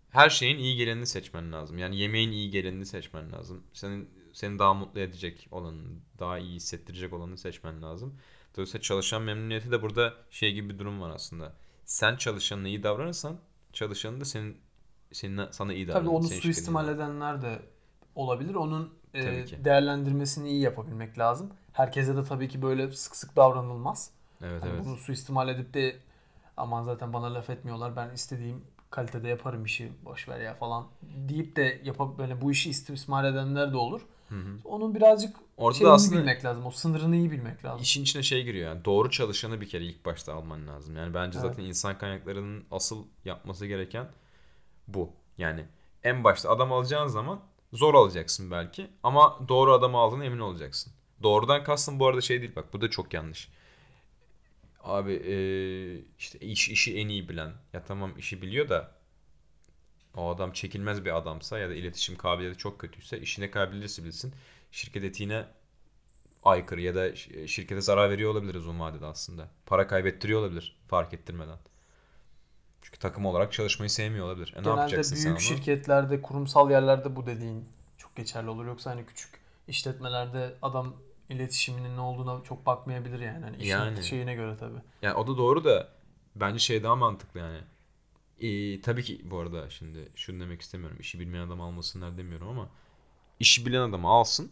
her 0.09 0.29
şeyin 0.29 0.57
iyi 0.57 0.75
gelenini 0.75 1.05
seçmen 1.07 1.51
lazım. 1.51 1.77
Yani 1.77 1.97
yemeğin 1.97 2.31
iyi 2.31 2.51
gelenini 2.51 2.85
seçmen 2.85 3.31
lazım. 3.31 3.63
Senin 3.73 4.09
seni 4.33 4.59
daha 4.59 4.73
mutlu 4.73 4.99
edecek 4.99 5.47
olanı, 5.51 5.81
daha 6.19 6.39
iyi 6.39 6.55
hissettirecek 6.55 7.13
olanı 7.13 7.37
seçmen 7.37 7.81
lazım. 7.81 8.19
Dolayısıyla 8.55 8.81
çalışan 8.81 9.21
memnuniyeti 9.21 9.71
de 9.71 9.81
burada 9.81 10.13
şey 10.29 10.53
gibi 10.53 10.69
bir 10.69 10.79
durum 10.79 11.01
var 11.01 11.09
aslında. 11.09 11.53
Sen 11.85 12.15
çalışanına 12.15 12.67
iyi 12.67 12.83
davranırsan 12.83 13.39
çalışanın 13.73 14.21
da 14.21 14.25
senin 14.25 14.57
senin 15.11 15.51
sana 15.51 15.73
iyi 15.73 15.87
davranır. 15.87 16.05
Tabii 16.05 16.15
onu 16.15 16.27
suistimal 16.27 16.89
edenler 16.89 17.41
de 17.41 17.61
olabilir. 18.15 18.55
Onun 18.55 19.00
e, 19.13 19.45
değerlendirmesini 19.65 20.49
iyi 20.49 20.61
yapabilmek 20.61 21.19
lazım. 21.19 21.49
Herkese 21.73 22.15
de 22.15 22.23
tabii 22.23 22.49
ki 22.49 22.61
böyle 22.61 22.91
sık 22.91 23.15
sık 23.15 23.35
davranılmaz. 23.35 24.11
Evet 24.41 24.63
Hani 24.63 24.71
evet. 24.71 24.85
Bunu 24.85 24.97
suistimal 24.97 25.49
edip 25.49 25.73
de 25.73 25.95
aman 26.57 26.83
zaten 26.83 27.13
bana 27.13 27.33
laf 27.33 27.49
etmiyorlar 27.49 27.95
ben 27.95 28.09
istediğim 28.09 28.63
kalitede 28.89 29.27
yaparım 29.27 29.65
işi 29.65 29.91
boş 30.05 30.29
ver 30.29 30.39
ya 30.39 30.53
falan 30.53 30.87
deyip 31.01 31.55
de 31.55 31.81
yapıp 31.83 32.17
böyle 32.17 32.41
bu 32.41 32.51
işi 32.51 32.69
istismar 32.69 33.23
edenler 33.23 33.73
de 33.73 33.77
olur. 33.77 34.01
Hı 34.29 34.35
hı. 34.35 34.57
Onun 34.65 34.95
birazcık 34.95 35.35
Orada 35.57 35.75
da 35.75 35.77
şeyini 35.77 35.93
aslında 35.93 36.19
bilmek 36.19 36.45
lazım. 36.45 36.65
O 36.65 36.71
sınırını 36.71 37.15
iyi 37.15 37.31
bilmek 37.31 37.65
lazım. 37.65 37.81
İşin 37.81 38.03
içine 38.03 38.23
şey 38.23 38.43
giriyor 38.43 38.69
yani 38.69 38.85
doğru 38.85 39.09
çalışanı 39.11 39.61
bir 39.61 39.69
kere 39.69 39.83
ilk 39.83 40.05
başta 40.05 40.33
alman 40.33 40.67
lazım. 40.67 40.95
Yani 40.97 41.13
bence 41.13 41.39
Evet. 41.39 41.49
zaten 41.49 41.63
insan 41.63 41.97
kaynaklarının 41.97 42.63
asıl 42.71 43.05
yapması 43.25 43.65
gereken 43.65 44.07
bu. 44.87 45.09
Yani 45.37 45.65
en 46.03 46.23
başta 46.23 46.49
adam 46.49 46.73
alacağın 46.73 47.07
zaman 47.07 47.39
zor 47.73 47.93
alacaksın 47.95 48.51
belki 48.51 48.87
ama 49.03 49.39
doğru 49.47 49.73
adamı 49.73 49.97
aldığına 49.97 50.25
emin 50.25 50.39
olacaksın. 50.39 50.93
Doğrudan 51.23 51.63
kastım 51.63 51.99
bu 51.99 52.07
arada 52.07 52.21
şey 52.21 52.41
değil 52.41 52.55
bak 52.55 52.73
bu 52.73 52.81
da 52.81 52.89
çok 52.89 53.13
yanlış. 53.13 53.49
Abi 54.83 55.13
eee, 55.13 56.03
işte 56.19 56.39
iş 56.39 56.69
işi 56.69 56.97
en 56.97 57.07
iyi 57.07 57.29
bilen 57.29 57.53
ya 57.73 57.83
tamam 57.85 58.17
işi 58.17 58.41
biliyor 58.41 58.69
da 58.69 58.91
o 60.15 60.29
adam 60.29 60.51
çekilmez 60.51 61.05
bir 61.05 61.17
adamsa 61.17 61.59
ya 61.59 61.69
da 61.69 61.73
iletişim 61.75 62.15
kabiliyeti 62.17 62.57
çok 62.57 62.79
kötüyse 62.79 63.19
işi 63.19 63.41
ne 63.41 63.51
kadar 63.51 63.71
bilirse 63.71 64.03
bilsin 64.03 64.33
şirket 64.71 65.03
etiğine 65.03 65.45
aykırı 66.43 66.81
ya 66.81 66.95
da 66.95 67.15
ş- 67.15 67.47
şirkete 67.47 67.81
zarar 67.81 68.09
veriyor 68.09 68.31
olabilir 68.31 68.55
uzun 68.55 68.79
vadede 68.79 69.05
aslında. 69.05 69.49
Para 69.65 69.87
kaybettiriyor 69.87 70.39
olabilir 70.41 70.77
fark 70.89 71.13
ettirmeden. 71.13 71.59
Çünkü 72.81 72.99
takım 72.99 73.25
olarak 73.25 73.53
çalışmayı 73.53 73.89
sevmiyor 73.89 74.25
olabilir. 74.25 74.53
E 74.57 74.63
ne 74.63 74.69
Genelde 74.69 74.79
yapacaksın 74.79 75.15
sen 75.15 75.25
büyük 75.25 75.37
onu? 75.51 75.57
şirketlerde, 75.57 76.21
kurumsal 76.21 76.71
yerlerde 76.71 77.15
bu 77.15 77.25
dediğin 77.25 77.69
çok 77.97 78.15
geçerli 78.15 78.49
olur. 78.49 78.65
Yoksa 78.65 78.91
hani 78.91 79.05
küçük 79.05 79.41
işletmelerde 79.67 80.55
adam 80.61 80.95
iletişiminin 81.29 81.95
ne 81.97 82.01
olduğuna 82.01 82.43
çok 82.43 82.65
bakmayabilir 82.65 83.19
yani. 83.19 83.43
Hani 83.45 83.57
işin 83.57 83.67
Yani. 83.67 84.03
şeyine 84.03 84.35
göre 84.35 84.57
tabii. 84.57 84.79
Yani 85.01 85.13
o 85.13 85.27
da 85.27 85.37
doğru 85.37 85.63
da 85.63 85.89
bence 86.35 86.59
şey 86.59 86.83
daha 86.83 86.95
mantıklı 86.95 87.39
yani. 87.39 87.59
Ee, 88.41 88.81
tabii 88.81 89.03
ki 89.03 89.21
bu 89.31 89.39
arada 89.39 89.69
şimdi 89.69 90.09
şunu 90.15 90.39
demek 90.41 90.61
istemiyorum. 90.61 90.97
İşi 90.99 91.19
bilmeyen 91.19 91.47
adam 91.47 91.61
almasınlar 91.61 92.17
demiyorum 92.17 92.47
ama 92.49 92.69
işi 93.39 93.65
bilen 93.65 93.89
adamı 93.89 94.07
alsın. 94.09 94.51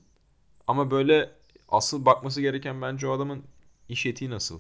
Ama 0.67 0.91
böyle 0.91 1.31
asıl 1.69 2.05
bakması 2.05 2.41
gereken 2.41 2.81
bence 2.81 3.07
o 3.07 3.11
adamın 3.11 3.43
iş 3.89 4.05
etiği 4.05 4.29
nasıl? 4.31 4.59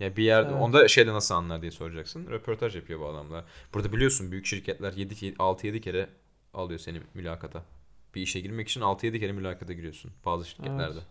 Ya 0.00 0.16
bir 0.16 0.22
yerde 0.24 0.50
Evet. 0.50 0.62
onda 0.62 0.88
şeyde 0.88 1.12
nasıl 1.12 1.34
anlar 1.34 1.62
diye 1.62 1.70
soracaksın. 1.70 2.26
Röportaj 2.30 2.76
yapıyor 2.76 3.00
bu 3.00 3.08
adamlar. 3.08 3.44
Burada 3.74 3.92
biliyorsun 3.92 4.32
büyük 4.32 4.46
şirketler 4.46 4.92
7 4.92 5.14
6-7 5.14 5.80
kere 5.80 6.08
alıyor 6.54 6.78
seni 6.80 7.00
mülakata. 7.14 7.64
Bir 8.14 8.22
işe 8.22 8.40
girmek 8.40 8.68
için 8.68 8.80
6-7 8.80 9.20
kere 9.20 9.32
mülakata 9.32 9.72
giriyorsun 9.72 10.12
bazı 10.24 10.48
şirketlerde. 10.48 10.92
Evet. 10.94 11.02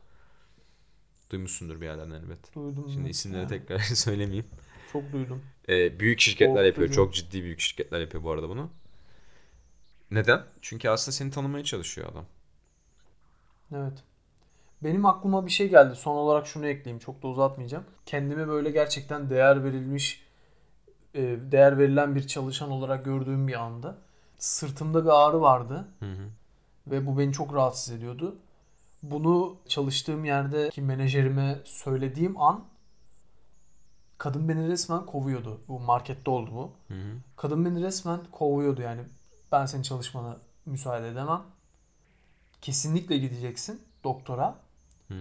Duymuşsundur 1.32 1.82
bir 1.82 1.86
yerlerden 1.86 2.12
elbet. 2.16 2.56
Duydum. 2.56 2.90
Şimdi 2.94 3.10
isimleri 3.10 3.40
Yani 3.40 3.50
tekrar 3.50 3.80
söylemeyeyim. 3.80 4.46
Çok 4.94 5.12
duydum. 5.14 5.42
Ee, 5.70 6.00
büyük 6.00 6.20
şirketler 6.20 6.64
yapıyor. 6.64 6.88
Korkutucu. 6.88 6.96
Çok 6.96 7.14
ciddi 7.14 7.44
büyük 7.44 7.60
şirketler 7.60 8.02
yapıyor 8.02 8.24
bu 8.24 8.32
arada 8.32 8.50
bunu. 8.50 8.70
Neden? 10.12 10.46
Çünkü 10.62 10.90
aslında 10.90 11.16
seni 11.16 11.32
tanımaya 11.32 11.64
çalışıyor 11.64 12.12
adam. 12.12 12.26
Evet. 13.76 14.04
Benim 14.84 15.06
aklıma 15.06 15.46
bir 15.46 15.52
şey 15.52 15.70
geldi. 15.70 15.96
Son 15.96 16.16
olarak 16.16 16.48
şunu 16.48 16.68
ekleyeyim. 16.68 17.00
Çok 17.00 17.24
da 17.24 17.28
uzatmayacağım. 17.28 17.84
Kendimi 18.06 18.48
böyle 18.48 18.72
gerçekten 18.72 19.30
değer 19.30 19.64
verilmiş, 19.64 20.26
e, 21.14 21.22
değer 21.52 21.78
verilen 21.78 22.16
bir 22.16 22.28
çalışan 22.28 22.72
olarak 22.72 23.06
gördüğüm 23.06 23.48
bir 23.48 23.54
anda. 23.54 23.98
Sırtımda 24.38 25.04
bir 25.04 25.10
ağrı 25.10 25.42
vardı. 25.42 25.88
Hı 26.00 26.06
hı. 26.06 26.30
Ve 26.88 27.08
bu 27.08 27.20
beni 27.20 27.34
çok 27.34 27.54
rahatsız 27.54 27.94
ediyordu. 27.94 28.36
Bunu 29.04 29.58
çalıştığım 29.68 30.26
yerdeki 30.26 30.82
menajerime 30.82 31.60
söylediğim 31.66 32.42
an 32.42 32.66
kadın 34.18 34.50
beni 34.50 34.68
resmen 34.68 35.06
kovuyordu. 35.06 35.62
Bu 35.68 35.80
markette 35.80 36.32
oldu 36.32 36.52
bu. 36.54 36.72
Hı 36.88 37.00
hı. 37.00 37.16
Kadın 37.38 37.66
beni 37.66 37.84
resmen 37.84 38.20
kovuyordu 38.32 38.82
yani. 38.82 39.02
Ben 39.52 39.66
senin 39.66 39.84
çalışmana 39.84 40.38
müsaade 40.66 41.08
edemem. 41.08 41.42
Kesinlikle 42.62 43.18
gideceksin 43.18 43.82
doktora. 44.04 44.56
Hı. 45.10 45.16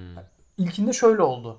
İlkinde 0.59 0.93
şöyle 0.93 1.23
oldu. 1.23 1.59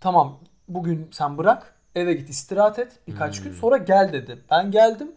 Tamam 0.00 0.38
bugün 0.68 1.08
sen 1.12 1.38
bırak 1.38 1.74
eve 1.94 2.14
git 2.14 2.30
istirahat 2.30 2.78
et 2.78 2.98
birkaç 3.08 3.42
gün 3.42 3.50
Hmm. 3.50 3.56
sonra 3.58 3.76
gel 3.76 4.12
dedi. 4.12 4.38
Ben 4.50 4.70
geldim 4.70 5.12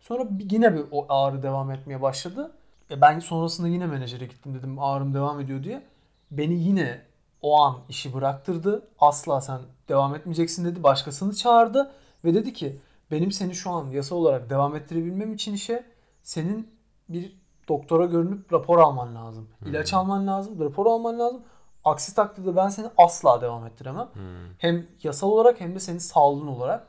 sonra 0.00 0.28
yine 0.50 0.74
bir 0.74 0.82
o 0.90 1.06
ağrı 1.08 1.42
devam 1.42 1.70
etmeye 1.70 2.02
başladı. 2.02 2.52
E 2.90 3.00
ben 3.00 3.18
sonrasında 3.18 3.68
yine 3.68 3.86
menajere 3.86 4.26
gittim 4.26 4.54
dedim 4.54 4.78
ağrım 4.78 5.14
devam 5.14 5.40
ediyor 5.40 5.64
diye. 5.64 5.82
Beni 6.30 6.54
yine 6.54 7.02
o 7.42 7.60
an 7.62 7.78
işi 7.88 8.14
bıraktırdı. 8.14 8.82
Asla 8.98 9.40
sen 9.40 9.60
devam 9.88 10.14
etmeyeceksin 10.14 10.64
dedi. 10.64 10.82
Başkasını 10.82 11.34
çağırdı 11.34 11.90
ve 12.24 12.34
dedi 12.34 12.52
ki 12.52 12.76
benim 13.10 13.32
seni 13.32 13.54
şu 13.54 13.70
an 13.70 13.90
yasa 13.90 14.14
olarak 14.14 14.50
devam 14.50 14.76
ettirebilmem 14.76 15.32
için 15.34 15.54
işe 15.54 15.84
senin 16.22 16.68
bir 17.08 17.32
doktora 17.68 18.04
görünüp 18.06 18.52
rapor 18.52 18.78
alman 18.78 19.14
lazım. 19.14 19.48
İlaç 19.66 19.94
alman 19.94 20.26
lazım, 20.26 20.60
rapor 20.60 20.86
alman 20.86 21.18
lazım. 21.18 21.40
Aksi 21.84 22.14
takdirde 22.14 22.56
ben 22.56 22.68
seni 22.68 22.86
asla 22.96 23.40
devam 23.40 23.66
ettiremem. 23.66 24.06
Hı. 24.14 24.20
Hem 24.58 24.86
yasal 25.02 25.28
olarak 25.28 25.60
hem 25.60 25.74
de 25.74 25.80
senin 25.80 25.98
sağlığın 25.98 26.46
olarak. 26.46 26.86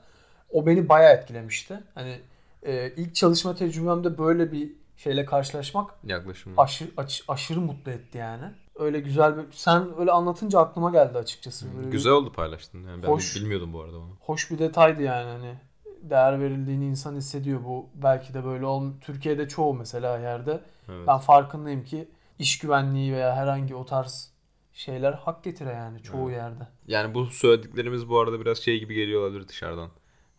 O 0.49 0.65
beni 0.65 0.89
bayağı 0.89 1.13
etkilemişti. 1.13 1.79
Hani 1.95 2.19
e, 2.63 2.91
ilk 2.95 3.15
çalışma 3.15 3.55
tecrübemde 3.55 4.17
böyle 4.17 4.51
bir 4.51 4.71
şeyle 4.97 5.25
karşılaşmak 5.25 5.91
Yaklaşım. 6.03 6.53
aşırı 6.59 6.89
aç- 6.97 7.23
aşırı 7.27 7.61
mutlu 7.61 7.91
etti 7.91 8.17
yani. 8.17 8.45
Öyle 8.75 8.99
güzel 8.99 9.37
bir 9.37 9.43
sen 9.51 9.99
öyle 9.99 10.11
anlatınca 10.11 10.59
aklıma 10.59 10.89
geldi 10.91 11.17
açıkçası. 11.17 11.65
Böyle 11.75 11.87
bir 11.87 11.91
Güzel 11.91 12.11
oldu 12.13 12.31
paylaştın. 12.31 12.83
Yani 12.87 13.03
ben 13.03 13.07
Hoş. 13.07 13.35
bilmiyordum 13.35 13.73
bu 13.73 13.81
arada 13.81 13.97
onu. 13.97 14.09
hoş 14.19 14.51
bir 14.51 14.59
detaydı 14.59 15.01
yani 15.03 15.29
hani 15.29 15.55
değer 16.01 16.39
verildiğini 16.39 16.85
insan 16.85 17.15
hissediyor 17.15 17.63
bu. 17.63 17.89
Belki 17.93 18.33
de 18.33 18.43
böyle 18.45 18.65
ol 18.65 18.91
Türkiye'de 19.01 19.47
çoğu 19.47 19.73
mesela 19.73 20.19
yerde 20.19 20.63
Evet. 20.89 21.07
ben 21.07 21.17
farkındayım 21.17 21.83
ki 21.83 22.09
iş 22.39 22.59
güvenliği 22.59 23.13
veya 23.13 23.35
herhangi 23.35 23.75
o 23.75 23.85
tarz 23.85 24.31
şeyler 24.73 25.13
hak 25.13 25.43
getire 25.43 25.69
yani 25.69 26.03
çoğu 26.03 26.31
yerde. 26.31 26.67
Yani 26.87 27.13
bu 27.13 27.25
söylediklerimiz 27.25 28.09
bu 28.09 28.19
arada 28.19 28.41
biraz 28.41 28.57
şey 28.57 28.79
gibi 28.79 28.93
geliyor 28.95 29.21
olabilir 29.21 29.47
dışarıdan. 29.47 29.89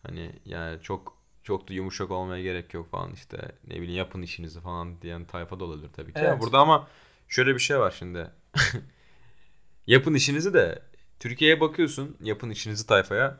Hani 0.03 0.31
yani 0.45 0.81
çok 0.81 1.17
çok 1.43 1.69
da 1.69 1.73
yumuşak 1.73 2.11
olmaya 2.11 2.43
gerek 2.43 2.73
yok 2.73 2.91
falan 2.91 3.13
işte 3.13 3.37
ne 3.67 3.75
bileyim 3.75 3.97
yapın 3.97 4.21
işinizi 4.21 4.61
falan 4.61 5.01
diyen 5.01 5.25
tayfa 5.25 5.59
da 5.59 5.63
olabilir 5.65 5.89
tabii 5.93 6.13
ki. 6.13 6.19
Evet. 6.23 6.41
Burada 6.41 6.59
ama 6.59 6.87
şöyle 7.27 7.53
bir 7.53 7.59
şey 7.59 7.79
var 7.79 7.95
şimdi. 7.99 8.31
yapın 9.87 10.13
işinizi 10.13 10.53
de 10.53 10.81
Türkiye'ye 11.19 11.61
bakıyorsun 11.61 12.17
yapın 12.21 12.49
işinizi 12.49 12.87
tayfaya 12.87 13.39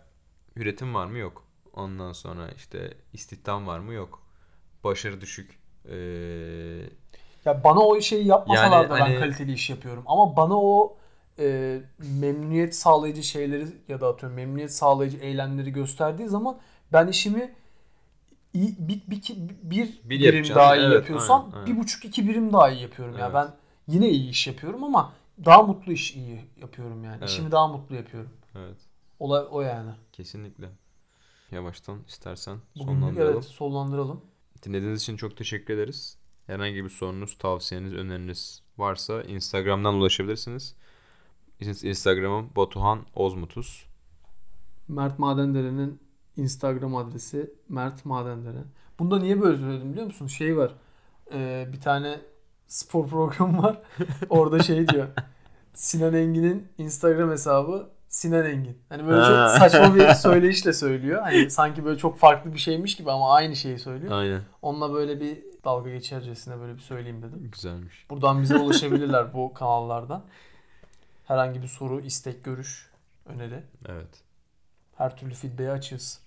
üretim 0.56 0.94
var 0.94 1.06
mı 1.06 1.18
yok. 1.18 1.44
Ondan 1.74 2.14
sonra 2.14 2.50
işte 2.58 2.94
istihdam 3.14 3.68
var 3.68 3.80
mı 3.80 3.94
yok. 3.94 4.24
Başarı 4.84 5.22
düşük. 5.22 5.60
Ee, 5.86 5.94
Ya 7.46 7.64
bana 7.64 7.80
o 7.80 8.02
şeyi 8.02 8.28
yapmasalar 8.28 8.82
Yani 8.82 8.90
da 8.90 8.96
ben 8.96 9.00
hani- 9.00 9.20
kaliteli 9.20 9.54
iş 9.54 9.70
yapıyorum. 9.70 10.04
Ama 10.06 10.36
bana 10.36 10.62
o 10.62 10.98
e, 11.40 11.80
memnuniyet 11.98 12.76
sağlayıcı 12.76 13.24
şeyleri 13.24 13.68
ya 13.88 14.02
da 14.02 14.08
atıyorum 14.08 14.36
memnuniyet 14.36 14.74
sağlayıcı 14.74 15.18
eylemleri 15.18 15.72
gösterdiği 15.74 16.28
zaman 16.28 16.58
ben 16.94 17.08
işimi 17.08 17.54
bir, 18.54 19.02
bir, 19.08 19.36
bir, 19.64 20.02
Bir 20.04 20.20
birim 20.20 20.56
daha 20.56 20.76
iyi 20.76 20.86
evet, 20.86 20.96
yapıyorsam 20.96 21.46
aynen, 21.46 21.56
aynen. 21.56 21.68
bir 21.76 21.82
buçuk 21.82 22.06
iki 22.06 22.28
birim 22.30 22.54
daha 22.54 22.70
iyi 22.70 22.82
yapıyorum. 22.82 23.18
Ya 23.18 23.26
Evet. 23.26 23.36
ben 23.36 23.54
yine 23.88 24.10
iyi 24.10 24.30
iş 24.30 24.48
yapıyorum 24.48 24.84
ama 24.84 25.14
daha 25.46 25.62
mutlu 25.64 25.92
iş 25.92 26.16
iyi 26.16 26.42
yapıyorum 26.62 27.04
yani. 27.04 27.18
Evet. 27.20 27.30
İşimi 27.30 27.52
daha 27.52 27.68
mutlu 27.68 27.96
yapıyorum. 27.96 28.30
evet 28.56 28.78
Olay 29.20 29.44
o 29.52 29.62
yani. 29.62 29.92
kesinlikle. 30.12 30.70
Yavaştan 31.54 32.00
istersen 32.08 32.58
Bugünlük 32.76 33.00
sonlandıralım. 33.00 33.34
evet 33.34 33.44
sonlandıralım. 33.46 34.22
Dinlediğiniz 34.64 35.02
için 35.02 35.18
çok 35.18 35.38
teşekkür 35.38 35.74
ederiz. 35.74 36.18
Herhangi 36.48 36.84
bir 36.84 36.90
sorunuz, 36.90 37.38
tavsiyeniz, 37.38 37.94
öneriniz 37.94 38.62
varsa 38.78 39.22
Instagram'dan 39.24 39.94
ulaşabilirsiniz. 39.96 40.76
Instagram'ım 41.84 42.50
Batuhan 42.56 43.00
Ozmutus. 43.16 43.86
Mert 44.88 45.20
Madendere'nin 45.20 46.00
Instagram 46.38 46.96
adresi 46.96 47.54
Mert 47.70 48.06
Madendere. 48.06 48.64
Bunda 49.00 49.20
niye 49.20 49.42
böyle 49.42 49.58
söyledim 49.58 49.92
biliyor 49.92 50.06
musun? 50.06 50.28
Şey 50.28 50.58
var. 50.58 50.74
e, 51.34 51.68
bir 51.74 51.82
tane 51.82 52.22
spor 52.68 53.08
programı 53.08 53.64
var. 53.64 53.82
Orada 54.30 54.64
şey 54.64 54.88
diyor. 54.88 55.08
Sinan 55.74 56.14
Engin'in 56.14 56.68
Instagram 56.78 57.30
hesabı 57.32 57.90
Sinan 58.14 58.46
Engin. 58.46 58.78
Hani 58.90 59.08
böyle 59.08 59.22
Ha. 59.22 59.48
çok 59.50 59.58
saçma 59.72 59.96
bir 59.96 60.10
söyleyişle 60.14 60.74
söylüyor. 60.74 61.22
Hani 61.22 61.52
sanki 61.52 61.86
böyle 61.86 61.98
çok 61.98 62.20
farklı 62.20 62.54
bir 62.54 62.60
şeymiş 62.60 62.96
gibi 62.96 63.12
ama 63.12 63.34
aynı 63.34 63.56
şeyi 63.56 63.80
söylüyor. 63.80 64.12
Aynen. 64.12 64.42
Onunla 64.62 64.94
böyle 64.94 65.20
bir 65.20 65.44
dalga 65.66 65.90
geçercesine 65.90 66.60
böyle 66.60 66.76
bir 66.76 66.80
söyleyeyim 66.82 67.22
dedim. 67.22 67.50
Güzelmiş. 67.52 68.06
Buradan 68.10 68.42
bize 68.42 68.58
ulaşabilirler 68.60 69.34
bu 69.34 69.54
kanallardan. 69.54 70.24
Herhangi 71.28 71.62
bir 71.62 71.68
soru, 71.68 72.02
istek, 72.02 72.44
görüş, 72.44 72.90
öneri. 73.26 73.64
Evet. 73.86 74.22
Her 74.98 75.18
türlü 75.18 75.34
feedback'e 75.34 75.72
açığız. 75.72 76.20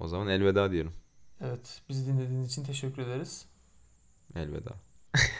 O 0.00 0.08
zaman 0.08 0.28
elveda 0.28 0.70
diyelim. 0.70 0.92
Evet, 1.40 1.82
bizi 1.88 2.06
dinlediğiniz 2.06 2.46
için 2.46 2.64
teşekkür 2.64 3.02
ederiz. 3.02 3.46
Elveda. 4.36 4.70